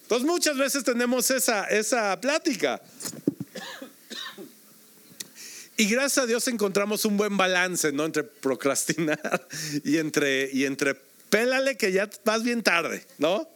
[0.02, 2.80] Entonces muchas veces tenemos esa, esa plática.
[5.76, 8.04] Y gracias a Dios encontramos un buen balance, ¿no?
[8.04, 9.46] Entre procrastinar
[9.84, 10.96] y entre, y entre
[11.30, 13.48] pélale que ya vas bien tarde, ¿no?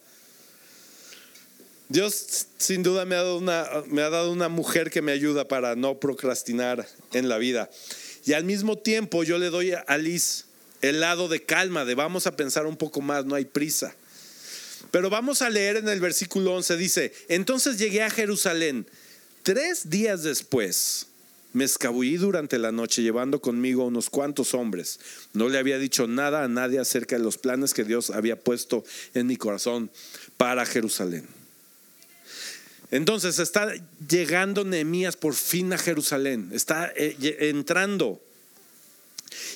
[1.88, 5.48] Dios sin duda me ha, dado una, me ha dado una mujer que me ayuda
[5.48, 7.68] para no procrastinar en la vida.
[8.24, 10.46] Y al mismo tiempo yo le doy a Liz
[10.82, 13.94] el lado de calma, de vamos a pensar un poco más, no hay prisa.
[14.90, 18.86] Pero vamos a leer en el versículo 11, dice, entonces llegué a Jerusalén.
[19.42, 21.06] Tres días después
[21.52, 25.00] me escabullí durante la noche llevando conmigo unos cuantos hombres.
[25.32, 28.84] No le había dicho nada a nadie acerca de los planes que Dios había puesto
[29.14, 29.90] en mi corazón
[30.36, 31.26] para Jerusalén.
[32.92, 33.72] Entonces está
[34.06, 38.22] llegando Nehemías por fin a Jerusalén, está eh, entrando.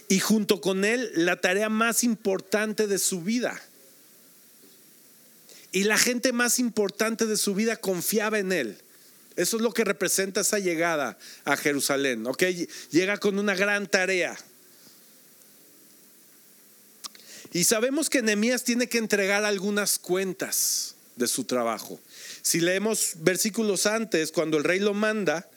[0.08, 3.60] Y junto con él la tarea más importante de su vida.
[5.70, 8.78] Y la gente más importante de su vida confiaba en él.
[9.36, 12.26] Eso es lo que representa esa llegada a Jerusalén.
[12.26, 12.42] ¿ok?
[12.90, 14.34] Llega con una gran tarea.
[17.52, 22.00] Y sabemos que Nehemías tiene que entregar algunas cuentas de su trabajo.
[22.46, 25.50] Si leemos versículos antes, cuando el rey lo manda,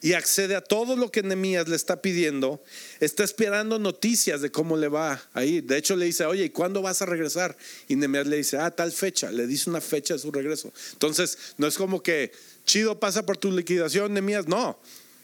[0.00, 2.62] y accede a todo lo que Nehemías le está pidiendo,
[3.00, 5.64] está esperando noticias de cómo le va a ir.
[5.64, 7.56] De hecho, le dice, oye, ¿y cuándo vas a regresar?
[7.88, 9.32] Y Nehemías le dice, ah, tal fecha.
[9.32, 10.72] Le dice una fecha de su regreso.
[10.92, 12.30] Entonces, no es como que
[12.64, 14.46] chido pasa por tu liquidación, Nehemías.
[14.46, 14.78] No,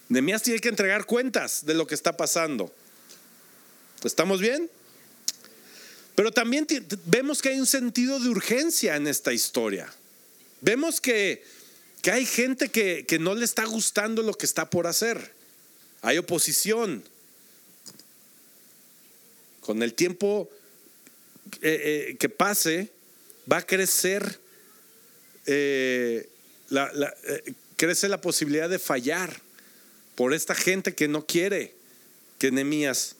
[0.08, 2.74] Nehemías tiene que entregar cuentas de lo que está pasando.
[4.02, 4.68] ¿Estamos bien?
[6.16, 6.66] Pero también
[7.06, 9.94] vemos que hay un sentido de urgencia en esta historia.
[10.64, 11.42] Vemos que
[12.04, 15.32] que hay gente que, no le está gustando lo que está por hacer.
[16.02, 17.02] Hay oposición.
[19.62, 20.50] Con el tiempo
[21.62, 22.90] eh, eh, que pase,
[23.50, 24.38] va a crecer,
[25.46, 26.28] eh,
[26.68, 26.92] la,
[27.78, 29.40] crece la posibilidad de fallar
[30.14, 31.72] por esta gente que no quiere
[32.38, 33.16] que Nehemías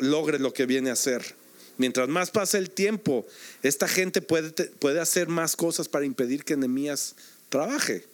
[0.00, 1.36] logre lo que viene a hacer.
[1.76, 3.26] Mientras más pase el tiempo,
[3.62, 7.16] esta gente puede, puede hacer más cosas para impedir que Nehemías
[7.48, 8.04] trabaje.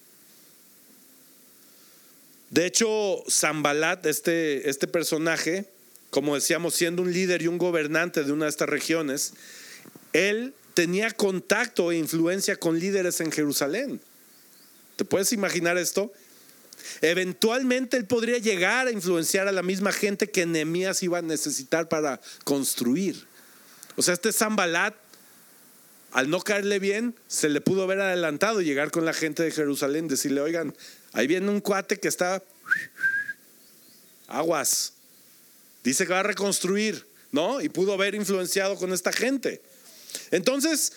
[2.51, 5.67] De hecho, Zambalat, este, este personaje,
[6.11, 9.35] como decíamos, siendo un líder y un gobernante de una de estas regiones,
[10.13, 14.01] él tenía contacto e influencia con líderes en Jerusalén.
[14.97, 16.13] ¿Te puedes imaginar esto?
[17.03, 21.89] Eventualmente él podría llegar a influenciar a la misma gente que Nehemías iba a necesitar
[21.89, 23.30] para construir.
[24.01, 24.95] O sea, este Zambalat,
[26.13, 30.09] al no caerle bien, se le pudo haber adelantado llegar con la gente de Jerusalén,
[30.09, 30.75] decirle, oigan,
[31.13, 32.43] Ahí viene un cuate que está
[34.27, 34.95] aguas.
[35.83, 37.61] Dice que va a reconstruir, ¿no?
[37.61, 39.61] Y pudo haber influenciado con esta gente.
[40.31, 40.93] Entonces,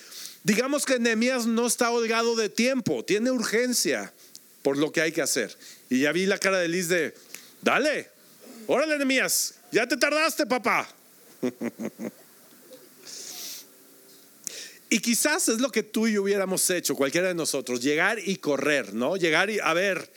[0.46, 4.14] digamos que Nehemías no está holgado de tiempo, tiene urgencia
[4.62, 5.54] por lo que hay que hacer.
[5.90, 7.14] Y ya vi la cara de Liz de,
[7.62, 8.10] dale,
[8.68, 10.88] órale Nehemías, ya te tardaste, papá.
[14.94, 18.36] Y quizás es lo que tú y yo hubiéramos hecho, cualquiera de nosotros, llegar y
[18.36, 19.18] correr, ¿no?
[19.18, 20.08] Llegar y, a ver,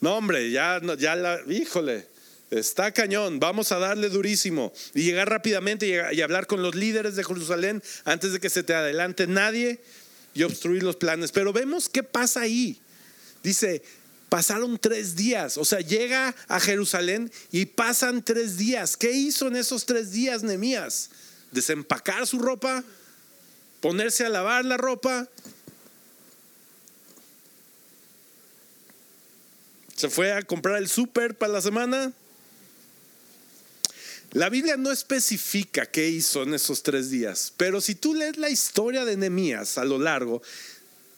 [0.00, 2.08] no hombre, ya, ya la, híjole,
[2.50, 4.72] está cañón, vamos a darle durísimo.
[4.94, 8.64] Y llegar rápidamente y, y hablar con los líderes de Jerusalén antes de que se
[8.64, 9.78] te adelante nadie
[10.34, 11.30] y obstruir los planes.
[11.30, 12.80] Pero vemos qué pasa ahí.
[13.44, 13.80] Dice,
[14.28, 18.96] pasaron tres días, o sea, llega a Jerusalén y pasan tres días.
[18.96, 21.10] ¿Qué hizo en esos tres días Nemías?
[21.52, 22.84] desempacar su ropa,
[23.86, 25.28] ponerse a lavar la ropa.
[29.94, 32.12] Se fue a comprar el súper para la semana.
[34.32, 38.50] La Biblia no especifica qué hizo en esos tres días, pero si tú lees la
[38.50, 40.42] historia de Nehemías a lo largo,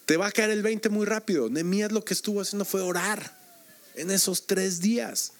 [0.04, 1.48] te va a caer el 20 muy rápido.
[1.48, 3.34] Nehemías lo que estuvo haciendo fue orar
[3.94, 5.32] en esos tres días.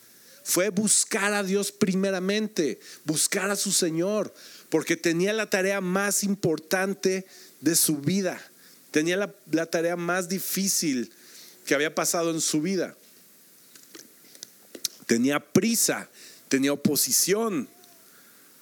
[0.44, 4.32] Fue buscar a Dios primeramente, buscar a su Señor,
[4.70, 7.26] porque tenía la tarea más importante
[7.60, 8.40] de su vida.
[8.90, 11.12] Tenía la, la tarea más difícil
[11.66, 12.96] que había pasado en su vida.
[15.06, 16.08] Tenía prisa,
[16.48, 17.68] tenía oposición,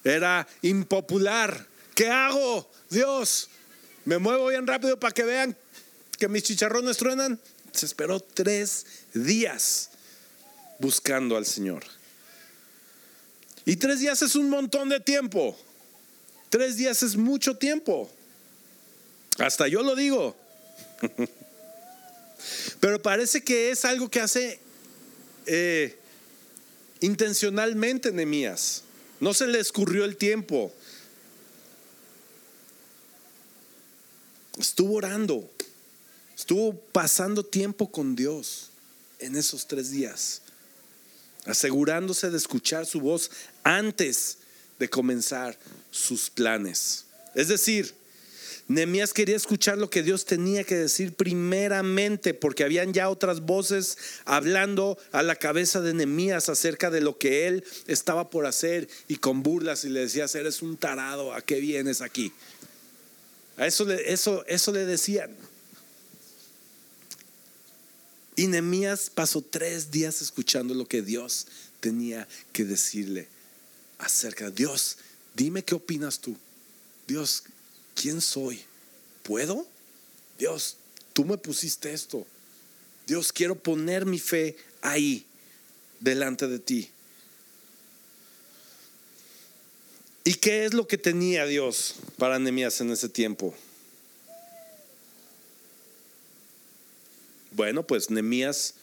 [0.03, 1.67] era impopular.
[1.93, 2.69] ¿Qué hago?
[2.89, 3.49] Dios,
[4.05, 5.57] me muevo bien rápido para que vean
[6.17, 7.39] que mis chicharrones truenan.
[7.73, 9.89] Se esperó tres días
[10.79, 11.83] buscando al Señor.
[13.65, 15.57] Y tres días es un montón de tiempo.
[16.49, 18.09] Tres días es mucho tiempo.
[19.37, 20.35] Hasta yo lo digo.
[22.79, 24.59] Pero parece que es algo que hace
[25.45, 25.97] eh,
[27.01, 28.83] intencionalmente Nehemías.
[29.19, 30.71] No se le escurrió el tiempo.
[34.57, 35.49] Estuvo orando.
[36.35, 38.69] Estuvo pasando tiempo con Dios
[39.19, 40.43] en esos tres días,
[41.45, 43.31] asegurándose de escuchar su voz
[43.63, 44.37] antes
[44.79, 45.57] de comenzar
[45.91, 47.05] sus planes.
[47.35, 47.93] Es decir,
[48.67, 53.97] Nehemías quería escuchar lo que Dios tenía que decir primeramente, porque habían ya otras voces
[54.25, 59.17] hablando a la cabeza de Nehemías acerca de lo que él estaba por hacer y
[59.17, 62.33] con burlas y le decía, eres un tarado, ¿a qué vienes aquí?
[63.55, 65.33] A eso le, eso, eso le decían.
[68.35, 71.47] Y Nehemías pasó tres días escuchando lo que Dios
[71.79, 73.29] tenía que decirle
[73.99, 74.97] acerca de Dios.
[75.35, 76.35] Dime qué opinas tú.
[77.07, 77.43] Dios,
[77.95, 78.63] ¿quién soy?
[79.23, 79.67] ¿Puedo?
[80.37, 80.77] Dios,
[81.13, 82.25] tú me pusiste esto.
[83.05, 85.25] Dios, quiero poner mi fe ahí,
[85.99, 86.89] delante de ti.
[90.23, 93.55] ¿Y qué es lo que tenía Dios para Nehemías en ese tiempo?
[97.51, 98.73] Bueno, pues Nehemías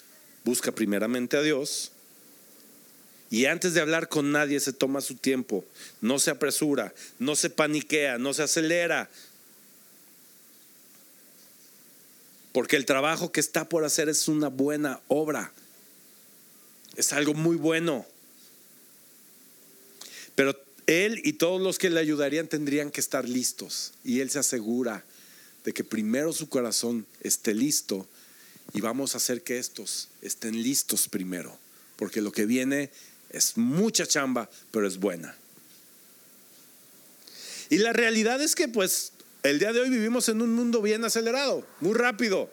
[0.43, 1.91] busca primeramente a Dios
[3.35, 5.65] y antes de hablar con nadie se toma su tiempo,
[6.01, 9.11] no se apresura, no se paniquea, no se acelera.
[12.53, 15.53] Porque el trabajo que está por hacer es una buena obra.
[16.95, 18.07] Es algo muy bueno.
[20.37, 23.95] Pero él y todos los que le ayudarían tendrían que estar listos.
[24.05, 25.03] Y él se asegura
[25.65, 28.07] de que primero su corazón esté listo
[28.73, 31.59] y vamos a hacer que estos estén listos primero.
[31.97, 32.91] Porque lo que viene
[33.35, 35.37] es mucha chamba, pero es buena.
[37.69, 41.05] Y la realidad es que pues el día de hoy vivimos en un mundo bien
[41.05, 42.49] acelerado, muy rápido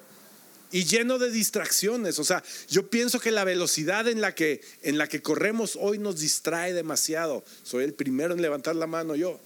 [0.72, 2.18] y lleno de distracciones.
[2.20, 6.00] O sea, yo pienso que la velocidad en la que, en la que corremos hoy
[6.00, 7.44] nos distrae demasiado.
[7.64, 9.40] Soy el primero en levantar la mano yo.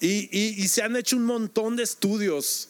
[0.00, 2.68] Y, y se han hecho un montón de estudios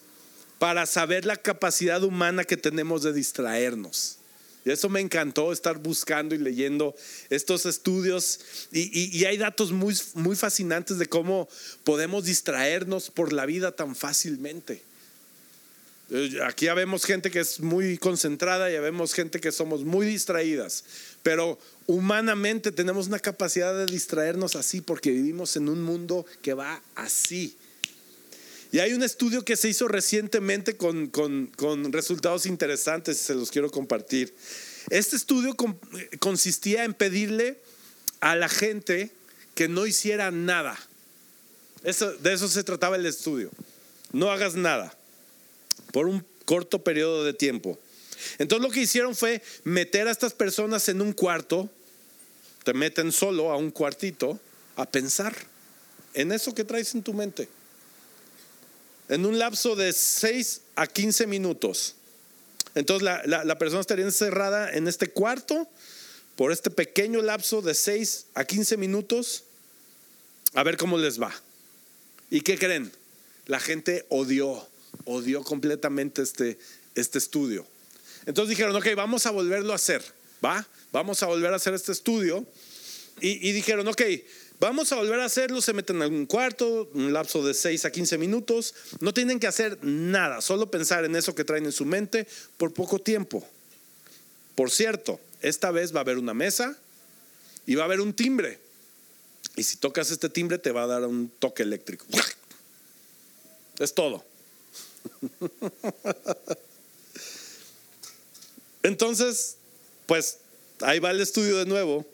[0.58, 4.18] para saber la capacidad humana que tenemos de distraernos.
[4.64, 6.94] Y eso me encantó estar buscando y leyendo
[7.30, 8.40] estos estudios.
[8.70, 11.48] Y, hay datos muy, muy fascinantes de cómo
[11.84, 14.82] podemos distraernos por la vida tan fácilmente.
[16.10, 20.06] Eh, aquí ya vemos gente que es muy concentrada, ya vemos gente que somos muy
[20.06, 20.84] distraídas,
[21.22, 26.82] pero humanamente tenemos una capacidad de distraernos así porque vivimos en un mundo que va
[26.94, 27.56] así.
[28.72, 31.12] Y hay un estudio que se hizo recientemente con,
[31.92, 34.34] resultados interesantes, se los quiero compartir.
[34.88, 35.54] Este estudio
[36.18, 37.58] consistía en pedirle
[38.20, 39.10] a la gente
[39.54, 40.80] que no hiciera nada.
[41.82, 43.50] De eso se trataba el estudio.
[44.10, 44.96] No hagas nada
[45.92, 47.78] por un corto periodo de tiempo.
[48.38, 51.68] Entonces lo que hicieron fue meter a estas personas en un cuarto,
[52.64, 54.40] te meten solo a un cuartito
[54.76, 55.36] a pensar
[56.14, 57.48] en eso que traes en tu mente
[59.12, 61.96] en un lapso de 6 a 15 minutos.
[62.74, 65.68] Entonces la, persona estaría encerrada en este cuarto
[66.34, 69.44] por este pequeño lapso de 6 a 15 minutos
[70.54, 71.30] a ver cómo les va.
[72.30, 72.90] ¿Y qué creen?
[73.44, 74.66] La gente odió,
[75.04, 76.58] odió completamente este,
[76.94, 77.66] este estudio.
[78.24, 80.02] Entonces dijeron, ok, vamos a volverlo a hacer,
[80.42, 80.66] ¿va?
[80.90, 82.46] Vamos a volver a hacer este estudio.
[83.20, 84.00] Y, y dijeron, ok,
[84.62, 87.90] Vamos a volver a hacerlo, se meten en algún cuarto, un lapso de 6 a
[87.90, 88.76] 15 minutos.
[89.00, 92.72] No tienen que hacer nada, solo pensar en eso que traen en su mente por
[92.72, 93.44] poco tiempo.
[94.54, 96.78] Por cierto, esta vez va a haber una mesa
[97.66, 98.60] y va a haber un timbre.
[99.56, 102.06] Y si tocas este timbre te va a dar un toque eléctrico.
[103.80, 104.24] Es todo.
[108.84, 109.56] Entonces,
[110.06, 110.38] pues
[110.82, 112.06] ahí va el estudio de nuevo.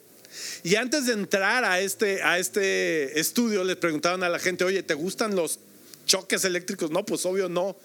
[0.63, 4.83] Y antes de entrar a este, a este estudio, les preguntaban a la gente, oye,
[4.83, 5.59] ¿te gustan los
[6.05, 6.91] choques eléctricos?
[6.91, 7.75] No, pues obvio no.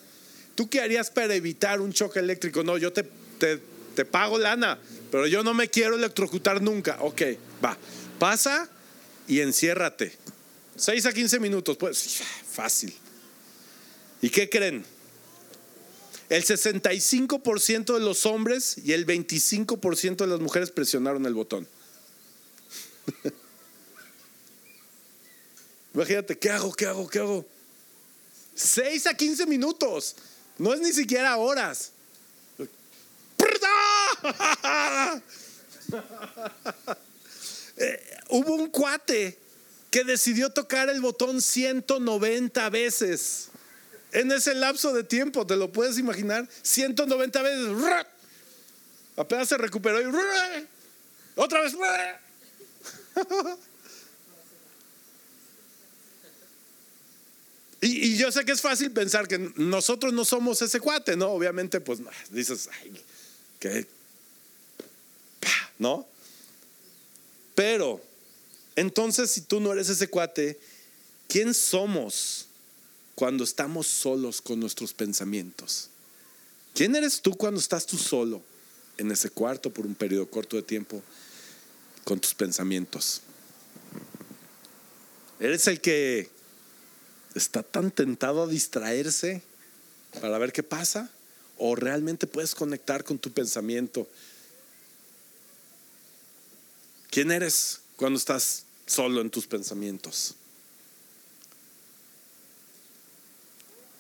[0.55, 2.62] ¿Tú qué harías para evitar un choque eléctrico?
[2.62, 3.05] No, yo te,
[3.38, 3.61] te,
[3.95, 4.78] te pago lana,
[5.11, 6.99] pero yo no me quiero electrocutar nunca.
[7.01, 7.22] Ok,
[7.64, 7.76] va.
[8.18, 8.68] Pasa
[9.26, 10.12] y enciérrate.
[10.76, 12.20] 6 a 15 minutos, pues
[12.51, 12.95] fácil.
[14.20, 14.84] ¿Y qué creen?
[16.28, 21.68] El 65% de los hombres y el 25% de las mujeres presionaron el botón.
[25.94, 26.72] Imagínate, ¿qué hago?
[26.72, 27.09] ¿Qué hago?
[27.09, 27.46] ¿Qué hago?
[28.55, 30.16] 6 a 15 minutos.
[30.59, 31.92] No es ni siquiera horas.
[37.76, 39.36] Eh, hubo un cuate
[39.90, 43.48] que decidió tocar el botón 190 veces.
[44.12, 46.48] En ese lapso de tiempo, ¿te lo puedes imaginar?
[46.62, 48.07] 190 veces.
[49.16, 50.05] Apenas se recuperó y
[51.34, 51.74] otra vez.
[57.85, 61.28] Y, yo sé que es fácil pensar que nosotros no somos ese cuate, ¿no?
[61.28, 62.99] Obviamente, pues dices, ay,
[63.61, 63.87] ¿qué?
[65.78, 66.07] ¿No?
[67.55, 68.01] Pero,
[68.74, 70.59] entonces, si tú no eres ese cuate,
[71.28, 72.47] ¿quién somos
[73.14, 75.91] cuando estamos solos con nuestros pensamientos?
[76.72, 78.41] ¿Quién eres tú cuando estás tú solo
[78.97, 81.03] en ese cuarto por un periodo corto de tiempo
[82.05, 83.22] con tus pensamientos?
[85.40, 86.30] ¿Eres el que
[87.34, 89.42] está tan tentado a distraerse
[90.20, 91.11] para ver qué pasa?
[91.59, 94.09] ¿O realmente puedes conectar con tu pensamiento?
[97.11, 100.34] ¿Quién eres cuando estás solo en tus pensamientos?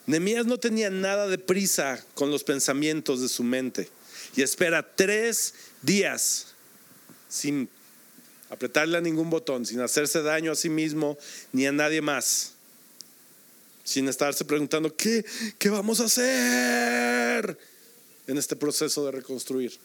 [0.06, 3.88] Nemías no tenía nada de prisa con los pensamientos de su mente
[4.36, 6.48] y espera tres días
[7.28, 7.68] sin
[8.50, 11.18] apretarle a ningún botón, sin hacerse daño a sí mismo
[11.52, 12.54] ni a nadie más
[13.84, 15.24] sin estarse preguntando, ¿qué,
[15.58, 17.58] ¿qué vamos a hacer
[18.26, 19.78] en este proceso de reconstruir?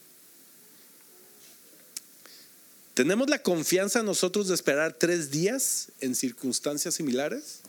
[2.93, 7.59] ¿Tenemos la confianza nosotros de esperar tres días en circunstancias similares?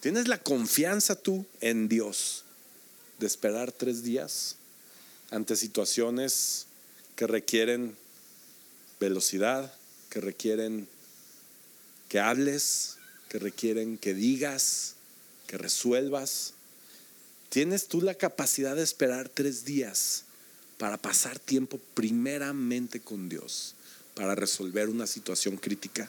[0.00, 2.44] ¿Tienes la confianza tú en Dios
[3.18, 4.56] de esperar tres días
[5.30, 6.66] ante situaciones
[7.14, 7.96] que requieren
[9.02, 9.72] velocidad,
[10.10, 10.86] que requieren
[12.08, 12.98] que hables,
[13.28, 14.94] que requieren que digas,
[15.48, 16.54] que resuelvas.
[17.48, 20.24] ¿Tienes tú la capacidad de esperar tres días
[20.78, 23.74] para pasar tiempo primeramente con Dios,
[24.14, 26.08] para resolver una situación crítica?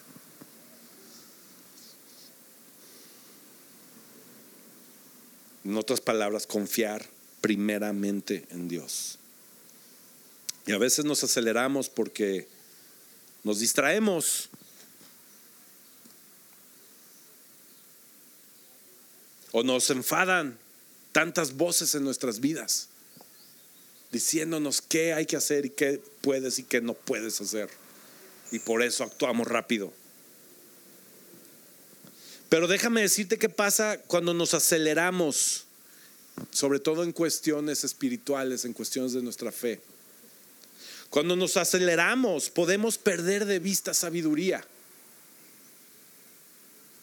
[5.64, 7.04] En otras palabras, confiar
[7.40, 9.18] primeramente en Dios.
[10.66, 12.53] Y a veces nos aceleramos porque
[13.44, 14.48] nos distraemos
[19.56, 20.58] O nos enfadan
[21.12, 22.88] tantas voces en nuestras vidas,
[24.10, 27.70] diciéndonos qué hay que hacer y qué puedes y qué no puedes hacer.
[28.50, 29.92] Y por eso actuamos rápido.
[32.48, 35.66] Pero déjame decirte qué pasa cuando nos aceleramos,
[36.50, 39.80] sobre todo en cuestiones espirituales, en cuestiones de nuestra fe.
[41.10, 44.64] Cuando nos aceleramos podemos perder de vista sabiduría.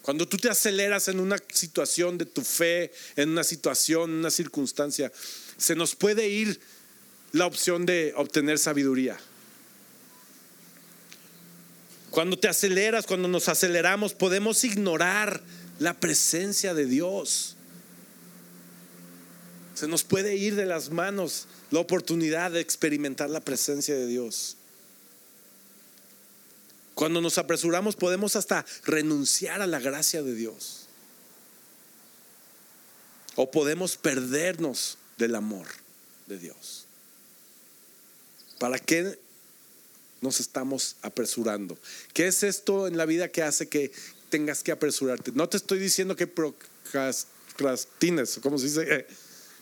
[0.02, 4.32] Cuando tú te aceleras en una situación de tu fe, en una situación, en una
[4.32, 5.12] circunstancia,
[5.58, 6.60] se nos puede ir
[7.32, 9.18] la opción de obtener sabiduría.
[12.10, 15.42] Cuando te aceleras, cuando nos aceleramos, podemos ignorar
[15.80, 17.56] la presencia de Dios.
[19.76, 24.58] Se nos puede ir de las manos la oportunidad de experimentar la presencia de Dios.
[26.94, 30.88] Cuando nos apresuramos podemos hasta renunciar a la gracia de Dios.
[33.36, 35.68] O podemos perdernos del amor
[36.28, 36.86] de Dios.
[38.60, 39.18] ¿Para qué
[40.20, 41.78] nos estamos apresurando?
[42.14, 43.94] ¿Qué es esto en la vida que hace que
[44.30, 45.32] tengas que apresurarte?
[45.32, 49.08] No te estoy diciendo que procrastines, como se dice, eh,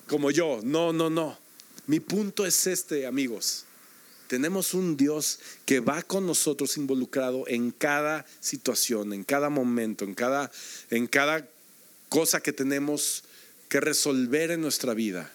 [0.08, 0.60] como yo.
[0.64, 1.49] No, no, no.
[1.90, 3.66] Mi punto es este, amigos.
[4.28, 10.14] Tenemos un Dios que va con nosotros involucrado en cada situación, en cada momento, en
[10.14, 10.52] cada,
[10.92, 11.50] en cada
[12.08, 13.24] cosa que tenemos
[13.70, 15.34] que resolver en nuestra vida.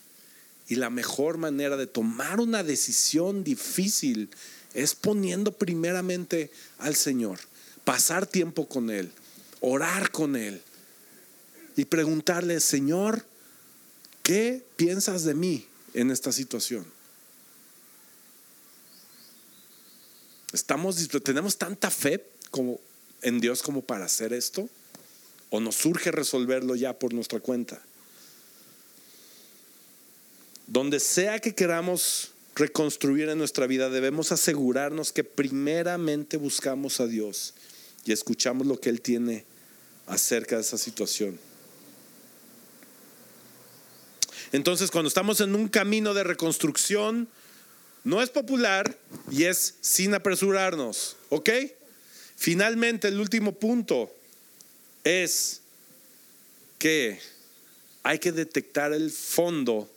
[0.68, 4.30] Y la mejor manera de tomar una decisión difícil
[4.74, 7.40] es poniendo primeramente al Señor,
[7.82, 9.10] pasar tiempo con Él,
[9.58, 10.62] orar con Él
[11.76, 13.26] y preguntarle, Señor,
[14.22, 16.84] ¿qué piensas de mí en esta situación?
[20.52, 22.78] Estamos, tenemos tanta fe como
[23.22, 24.68] en Dios como para hacer esto,
[25.50, 27.80] o nos surge resolverlo ya por nuestra cuenta.
[30.66, 37.54] Donde sea que queramos reconstruir en nuestra vida, debemos asegurarnos que primeramente buscamos a Dios
[38.04, 39.44] y escuchamos lo que Él tiene
[40.06, 41.38] acerca de esa situación.
[44.54, 47.26] Entonces, cuando estamos en un camino de reconstrucción,
[48.04, 48.96] no es popular
[49.28, 51.50] y es sin apresurarnos, ¿ok?
[52.36, 54.14] Finalmente, el último punto
[55.02, 55.60] es
[56.78, 57.18] que
[58.04, 59.90] hay que detectar el fondo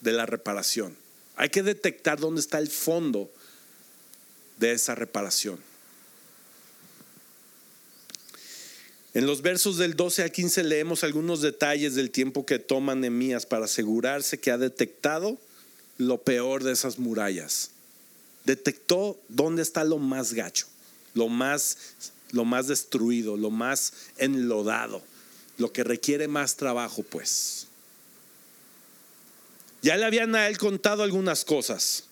[0.00, 0.96] de la reparación.
[1.36, 3.30] Hay que detectar dónde está el fondo
[4.56, 5.60] de esa reparación.
[9.18, 13.46] En los versos del 12 al 15 leemos algunos detalles del tiempo que toma Nehemías
[13.46, 15.36] para asegurarse que ha detectado
[15.96, 17.72] lo peor de esas murallas.
[18.44, 20.68] Detectó dónde está lo más gacho,
[21.14, 21.78] lo más,
[22.30, 25.02] lo más destruido, lo más enlodado,
[25.56, 27.66] lo que requiere más trabajo, pues.
[29.82, 32.04] Ya le habían a él contado algunas cosas.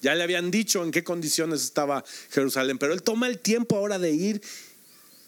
[0.00, 3.98] Ya le habían dicho en qué condiciones estaba Jerusalén, pero él toma el tiempo ahora
[3.98, 4.40] de ir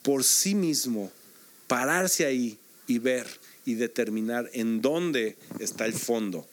[0.02, 1.12] por sí mismo,
[1.68, 2.58] pararse ahí
[2.88, 3.28] y ver
[3.64, 6.48] y determinar en dónde está el fondo.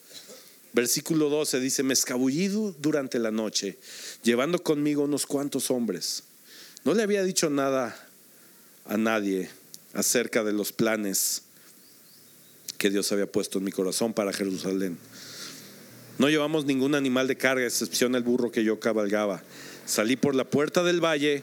[0.72, 3.78] Versículo 12 dice, me escabullí durante la noche,
[4.22, 6.24] llevando conmigo unos cuantos hombres.
[6.84, 7.96] No le había dicho nada
[8.84, 9.48] a nadie
[9.94, 11.42] acerca de los planes
[12.76, 14.98] que Dios había puesto en mi corazón para Jerusalén.
[16.18, 19.42] No llevamos ningún animal de carga, excepción el burro que yo cabalgaba.
[19.86, 21.42] Salí por la puerta del valle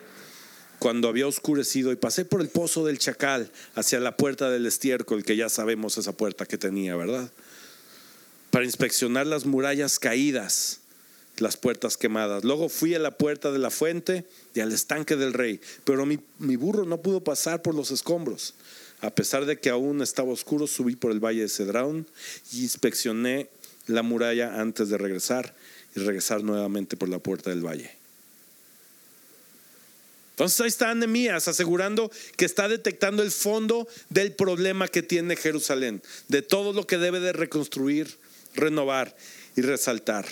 [0.84, 5.24] cuando había oscurecido y pasé por el pozo del chacal hacia la puerta del estiércol,
[5.24, 7.32] que ya sabemos esa puerta que tenía, ¿verdad?
[8.52, 10.82] Para inspeccionar las murallas caídas,
[11.38, 12.44] las puertas quemadas.
[12.44, 16.18] Luego fui a la puerta de la fuente y al estanque del rey, pero mi,
[16.58, 18.54] burro no pudo pasar por los escombros.
[19.00, 22.06] A pesar de que aún estaba oscuro, subí por el valle de Cedrón
[22.52, 23.48] y inspeccioné
[23.88, 25.56] la muralla antes de regresar
[25.96, 28.03] y regresar nuevamente por la puerta del valle.
[30.34, 36.02] Entonces ahí está Nehemías asegurando que está detectando el fondo del problema que tiene Jerusalén,
[36.28, 38.18] de todo lo que debe de reconstruir,
[38.56, 39.16] renovar
[39.56, 40.26] y resaltar.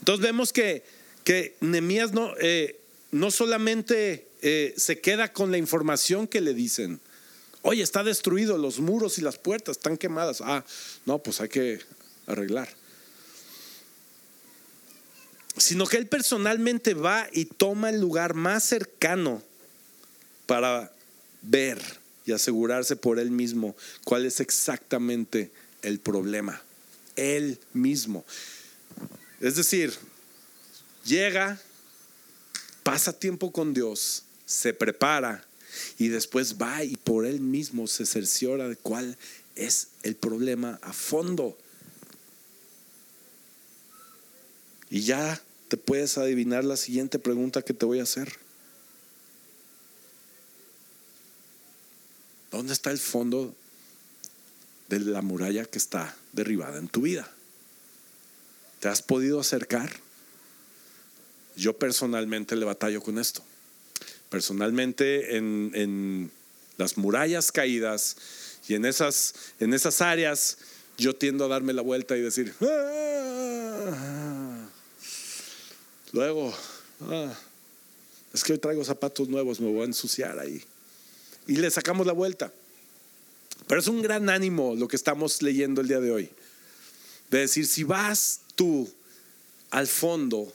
[0.00, 0.82] Entonces vemos que,
[1.22, 2.80] que no, eh,
[3.12, 7.00] no solamente eh, se queda con la información que le dicen,
[7.62, 10.40] Oye, está destruido, los muros y las puertas están quemadas.
[10.40, 10.64] Ah,
[11.06, 11.80] no, pues hay que
[12.26, 12.68] arreglar.
[15.58, 19.42] Sino que él personalmente va y toma el lugar más cercano
[20.46, 20.92] para
[21.42, 21.80] ver
[22.24, 25.50] y asegurarse por él mismo cuál es exactamente
[25.82, 26.62] el problema.
[27.16, 28.24] Él mismo.
[29.40, 29.92] Es decir,
[31.04, 31.60] llega,
[32.82, 35.44] pasa tiempo con Dios, se prepara
[35.98, 39.16] y después va y por él mismo se cerciora de cuál
[39.54, 41.56] es el problema a fondo.
[44.90, 48.32] Y ya te puedes adivinar la siguiente pregunta que te voy a hacer.
[52.50, 53.54] ¿Dónde está el fondo
[54.88, 57.30] de la muralla que está derribada en tu vida?
[58.80, 59.90] ¿Te has podido acercar?
[61.56, 63.42] Yo personalmente le batallo con esto
[64.28, 66.30] personalmente en,
[66.76, 68.16] las murallas caídas
[68.68, 70.58] y en esas, en esas áreas
[70.96, 74.47] yo tiendo a darme la vuelta y decir, ah".
[76.12, 76.54] Luego,
[77.02, 77.34] ah,
[78.32, 80.62] es que hoy traigo zapatos nuevos, me voy a ensuciar ahí.
[81.46, 82.52] Y le sacamos la vuelta.
[83.66, 86.30] Pero es un gran ánimo lo que estamos leyendo el día de hoy.
[87.30, 88.90] De decir, si vas tú
[89.70, 90.52] al fondo,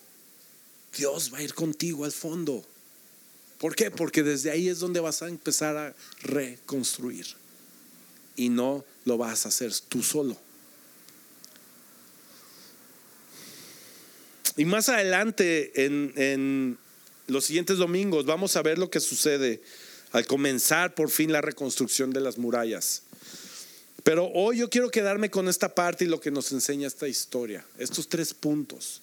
[0.98, 2.64] Dios va a ir contigo al fondo.
[3.60, 3.92] ¿Por qué?
[3.92, 7.28] Porque desde ahí es donde vas a empezar a reconstruir.
[8.36, 10.38] Y no lo vas a hacer tú solo.
[14.56, 16.78] Y más adelante, en,
[17.28, 19.62] los siguientes domingos, vamos a ver lo que sucede
[20.12, 23.04] al comenzar por fin la reconstrucción de las murallas.
[24.04, 27.66] Pero hoy yo quiero quedarme con esta parte y lo que nos enseña esta historia,
[27.78, 29.02] estos tres puntos.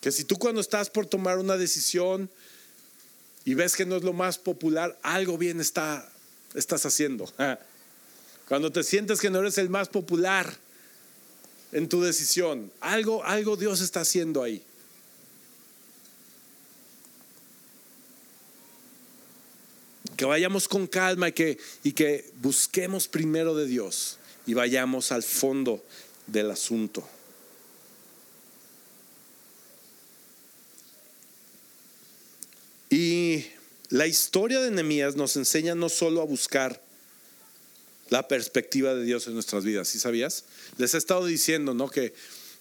[0.00, 2.28] Que si tú cuando estás por tomar una decisión
[3.44, 6.08] y ves que no es lo más popular, algo bien está,
[6.54, 7.32] estás haciendo.
[8.48, 10.54] Cuando te sientes que no eres el más popular
[11.72, 12.70] en tu decisión.
[12.80, 14.62] Algo, algo Dios está haciendo ahí.
[20.16, 25.22] Que vayamos con calma y que, y que busquemos primero de Dios y vayamos al
[25.22, 25.82] fondo
[26.26, 27.08] del asunto.
[32.90, 33.46] Y
[33.88, 36.82] la historia de Nehemías nos enseña no solo a buscar
[38.12, 40.44] la perspectiva de Dios en nuestras vidas, ¿sí sabías?
[40.76, 41.88] Les he estado diciendo, ¿no?
[41.88, 42.12] Que,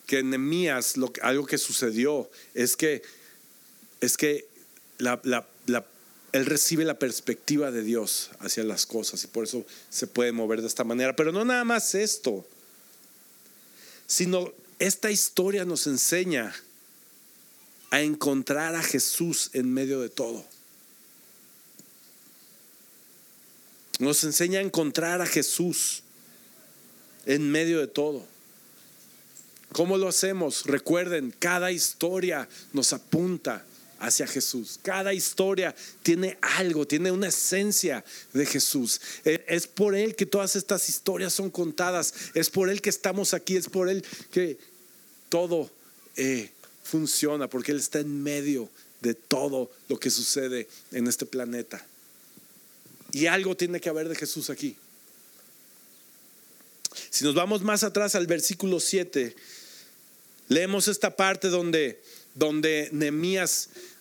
[0.08, 3.02] que en Nehemías algo que sucedió es que,
[4.00, 4.48] es que
[6.32, 10.62] él recibe la perspectiva de Dios hacia las cosas y por eso se puede mover
[10.62, 11.18] de esta manera.
[11.18, 12.48] Pero no nada más esto,
[14.08, 16.56] sino esta historia nos enseña
[17.90, 20.46] a encontrar a Jesús en medio de todo.
[24.02, 26.02] Nos enseña a encontrar a Jesús
[27.28, 28.26] en medio de todo.
[29.74, 30.66] ¿Cómo lo hacemos?
[30.66, 33.64] Recuerden, cada historia nos apunta
[34.00, 34.80] hacia Jesús.
[34.82, 39.00] Cada historia tiene algo, tiene una esencia de Jesús.
[39.24, 42.16] E, es por Él que todas estas historias son contadas.
[42.34, 43.56] Es por Él que estamos aquí.
[43.56, 44.58] Es por Él que
[45.30, 45.70] todo
[46.16, 46.50] eh,
[46.84, 48.68] funciona, porque Él está en medio
[49.02, 51.86] de todo lo que sucede en este planeta.
[53.12, 54.76] Y algo tiene que haber de Jesús aquí.
[57.10, 59.36] Si nos vamos más atrás al versículo 7,
[60.48, 62.02] leemos esta parte donde,
[62.36, 62.90] donde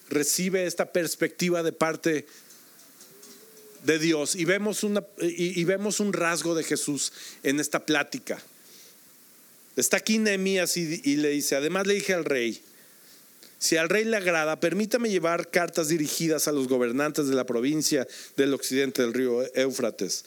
[0.09, 2.27] recibe esta perspectiva de parte
[3.85, 8.43] de Dios y vemos, una, y, vemos un rasgo de Jesús en esta plática.
[9.77, 12.61] Está aquí Nehemías y le dice, además le dije al rey,
[13.61, 18.09] si al rey le agrada, permítame llevar cartas dirigidas a los gobernantes de la provincia
[18.35, 20.25] del occidente del río Éufrates,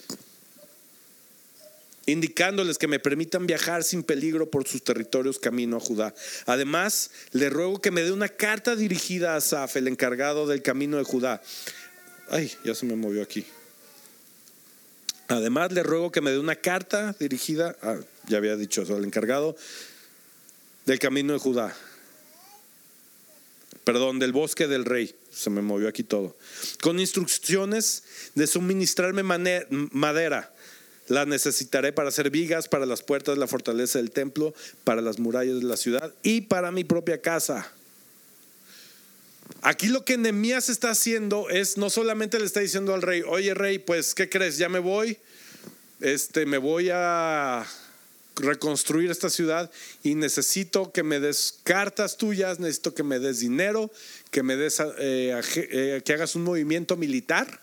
[2.06, 6.14] indicándoles que me permitan viajar sin peligro por sus territorios camino a Judá.
[6.46, 10.98] Además, le ruego que me dé una carta dirigida a Asaf, el encargado del camino
[10.98, 11.42] de Judá.
[12.30, 13.48] Ay, ya se me movió aquí.
[15.28, 19.06] Además, le ruego que me dé una carta dirigida, a, ya había dicho eso, al
[19.06, 19.56] encargado
[20.86, 21.76] del camino de Judá
[23.84, 25.16] perdón, del bosque del rey.
[25.32, 26.36] Se me movió aquí todo.
[26.82, 28.04] Con instrucciones
[28.36, 30.54] de suministrarme madera.
[31.08, 34.54] La necesitaré para hacer vigas, para las puertas de la fortaleza del templo,
[34.84, 37.70] para las murallas de la ciudad y para mi propia casa.
[39.62, 43.54] Aquí lo que Nehemías está haciendo es no solamente le está diciendo al rey, oye
[43.54, 44.58] rey, pues ¿qué crees?
[44.58, 45.18] Ya me voy,
[46.00, 47.66] este, me voy a
[48.36, 49.72] reconstruir esta ciudad
[50.04, 53.92] y necesito que me des cartas tuyas, necesito que me des dinero,
[54.32, 57.62] que me des eh, eh, que hagas un movimiento militar.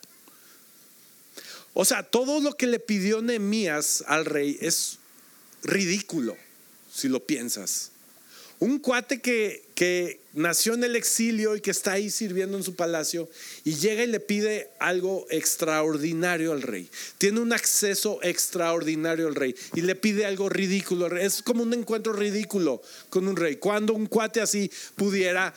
[1.74, 4.98] O sea, todo lo que le pidió Nehemías al rey es
[5.62, 6.36] ridículo
[6.92, 7.92] si lo piensas.
[8.58, 12.76] Un cuate que, que nació en el exilio y que está ahí sirviendo en su
[12.76, 13.28] palacio
[13.64, 16.88] y llega y le pide algo extraordinario al rey.
[17.18, 21.16] Tiene un acceso extraordinario al rey y le pide algo ridículo.
[21.16, 23.56] Es como un encuentro ridículo con un rey.
[23.56, 25.54] Cuando un cuate así pudiera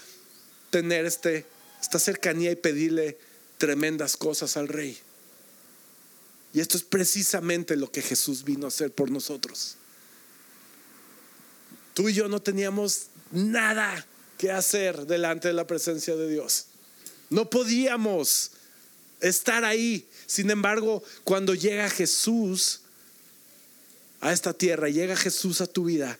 [0.69, 1.45] tener este,
[1.82, 3.17] esta cercanía y pedirle
[3.57, 4.97] tremendas cosas al rey.
[6.53, 9.76] Y esto es precisamente lo que Jesús vino a hacer por nosotros.
[11.93, 14.05] Tú y yo no teníamos nada
[14.44, 16.66] que hacer delante de la presencia de Dios.
[17.30, 18.52] No podíamos
[19.22, 20.06] estar ahí.
[20.26, 22.82] Sin embargo, cuando llega Jesús
[24.20, 26.20] a esta tierra, llega Jesús a tu vida,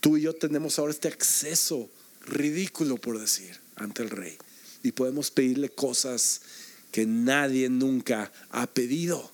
[0.00, 1.88] tú y yo tenemos ahora este acceso
[2.26, 4.36] ridículo, por decir, ante el rey.
[4.82, 6.42] Y podemos pedirle cosas
[6.92, 9.32] que nadie nunca ha pedido.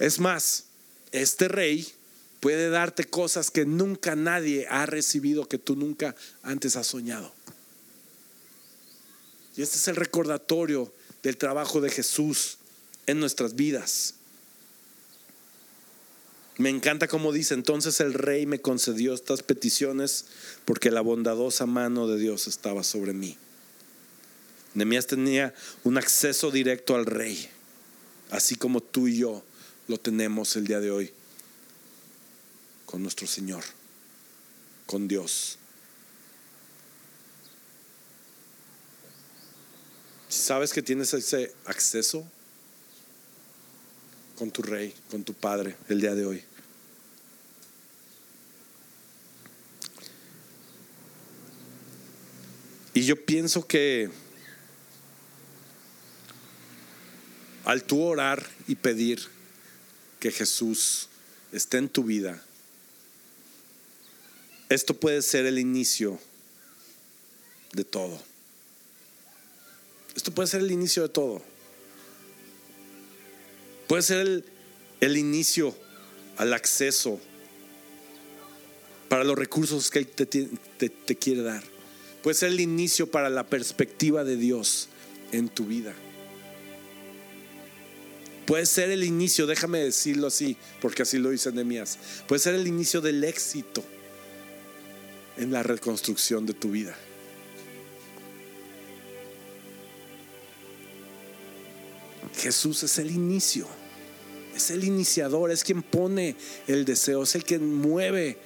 [0.00, 0.64] Es más,
[1.12, 1.92] este rey
[2.44, 7.32] puede darte cosas que nunca nadie ha recibido, que tú nunca antes has soñado.
[9.56, 10.92] Y este es el recordatorio
[11.22, 12.58] del trabajo de Jesús
[13.06, 14.16] en nuestras vidas.
[16.58, 20.26] Me encanta como dice, entonces el rey me concedió estas peticiones
[20.66, 23.38] porque la bondadosa mano de Dios estaba sobre mí.
[24.74, 27.48] Nemías tenía un acceso directo al rey,
[28.30, 29.42] así como tú y yo
[29.88, 31.14] lo tenemos el día de hoy
[32.86, 33.64] con nuestro Señor,
[34.86, 35.58] con Dios.
[40.28, 42.26] ¿Sabes que tienes ese acceso
[44.36, 46.44] con tu rey, con tu padre el día de hoy?
[52.94, 54.08] Y yo pienso que
[57.64, 59.20] al tú orar y pedir
[60.20, 61.08] que Jesús
[61.52, 62.42] esté en tu vida,
[64.74, 66.18] esto puede ser el inicio
[67.72, 68.20] de todo.
[70.16, 71.42] Esto puede ser el inicio de todo.
[73.86, 74.44] Puede ser
[75.00, 75.76] el, inicio
[76.36, 77.20] al acceso
[79.08, 81.62] para los recursos que Él te quiere dar.
[82.22, 84.88] Puede ser el inicio para la perspectiva de Dios
[85.30, 85.94] en tu vida.
[88.46, 91.98] Puede ser el inicio, déjame decirlo así, porque así lo dice Nehemías.
[92.26, 93.84] Puede ser el inicio del éxito
[95.36, 96.96] en la reconstrucción de tu vida.
[102.36, 103.66] Jesús es el inicio,
[104.54, 108.38] es el iniciador, es quien pone el deseo, es el que mueve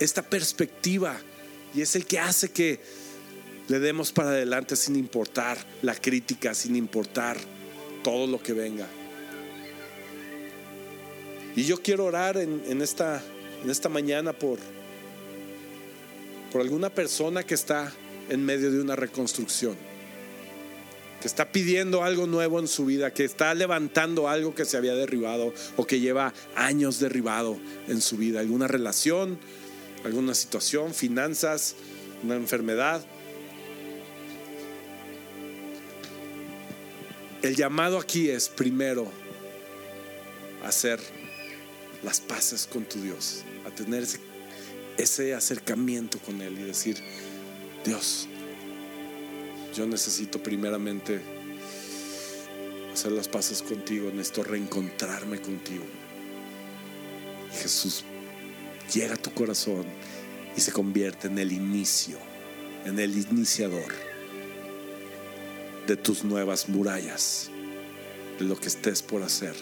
[0.00, 1.18] esta perspectiva
[1.74, 2.80] y es el que hace que
[3.68, 7.38] le demos para adelante sin importar la crítica, sin importar
[8.02, 8.86] todo lo que venga.
[11.54, 13.22] Y yo quiero orar en, esta,
[13.62, 14.58] en esta mañana por,
[16.52, 17.90] por alguna persona que está
[18.28, 19.74] en medio de una reconstrucción,
[21.20, 24.94] que está pidiendo algo nuevo en su vida, que está levantando algo que se había
[24.94, 29.38] derribado o que lleva años derribado en su vida, alguna relación,
[30.04, 31.74] alguna situación, finanzas,
[32.22, 33.02] una enfermedad.
[37.40, 39.10] El llamado aquí es primero
[40.64, 41.00] hacer
[42.02, 44.20] las paces con tu Dios, a tener ese,
[44.96, 46.96] ese acercamiento con Él y decir,
[47.84, 48.28] Dios,
[49.74, 51.20] yo necesito primeramente
[52.92, 55.84] hacer las paces contigo, necesito reencontrarme contigo.
[57.52, 58.04] Y Jesús
[58.92, 59.84] llega a tu corazón
[60.56, 62.18] y se convierte en el inicio,
[62.84, 63.92] en el iniciador
[65.86, 67.50] de tus nuevas murallas,
[68.38, 69.54] de lo que estés por hacer,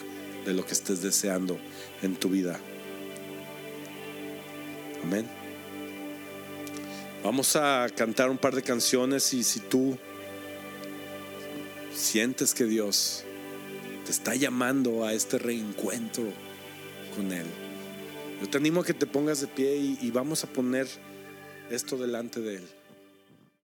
[0.44, 1.58] de lo que estés deseando
[2.02, 2.58] en tu vida.
[5.02, 5.26] Amén.
[7.22, 9.98] Vamos a cantar un par de canciones y si tú
[11.94, 13.24] sientes que Dios
[14.04, 16.24] te está llamando a este reencuentro
[17.14, 17.46] con Él,
[18.40, 20.88] yo te animo a que te pongas de pie y, y vamos a poner
[21.70, 22.79] esto delante de Él.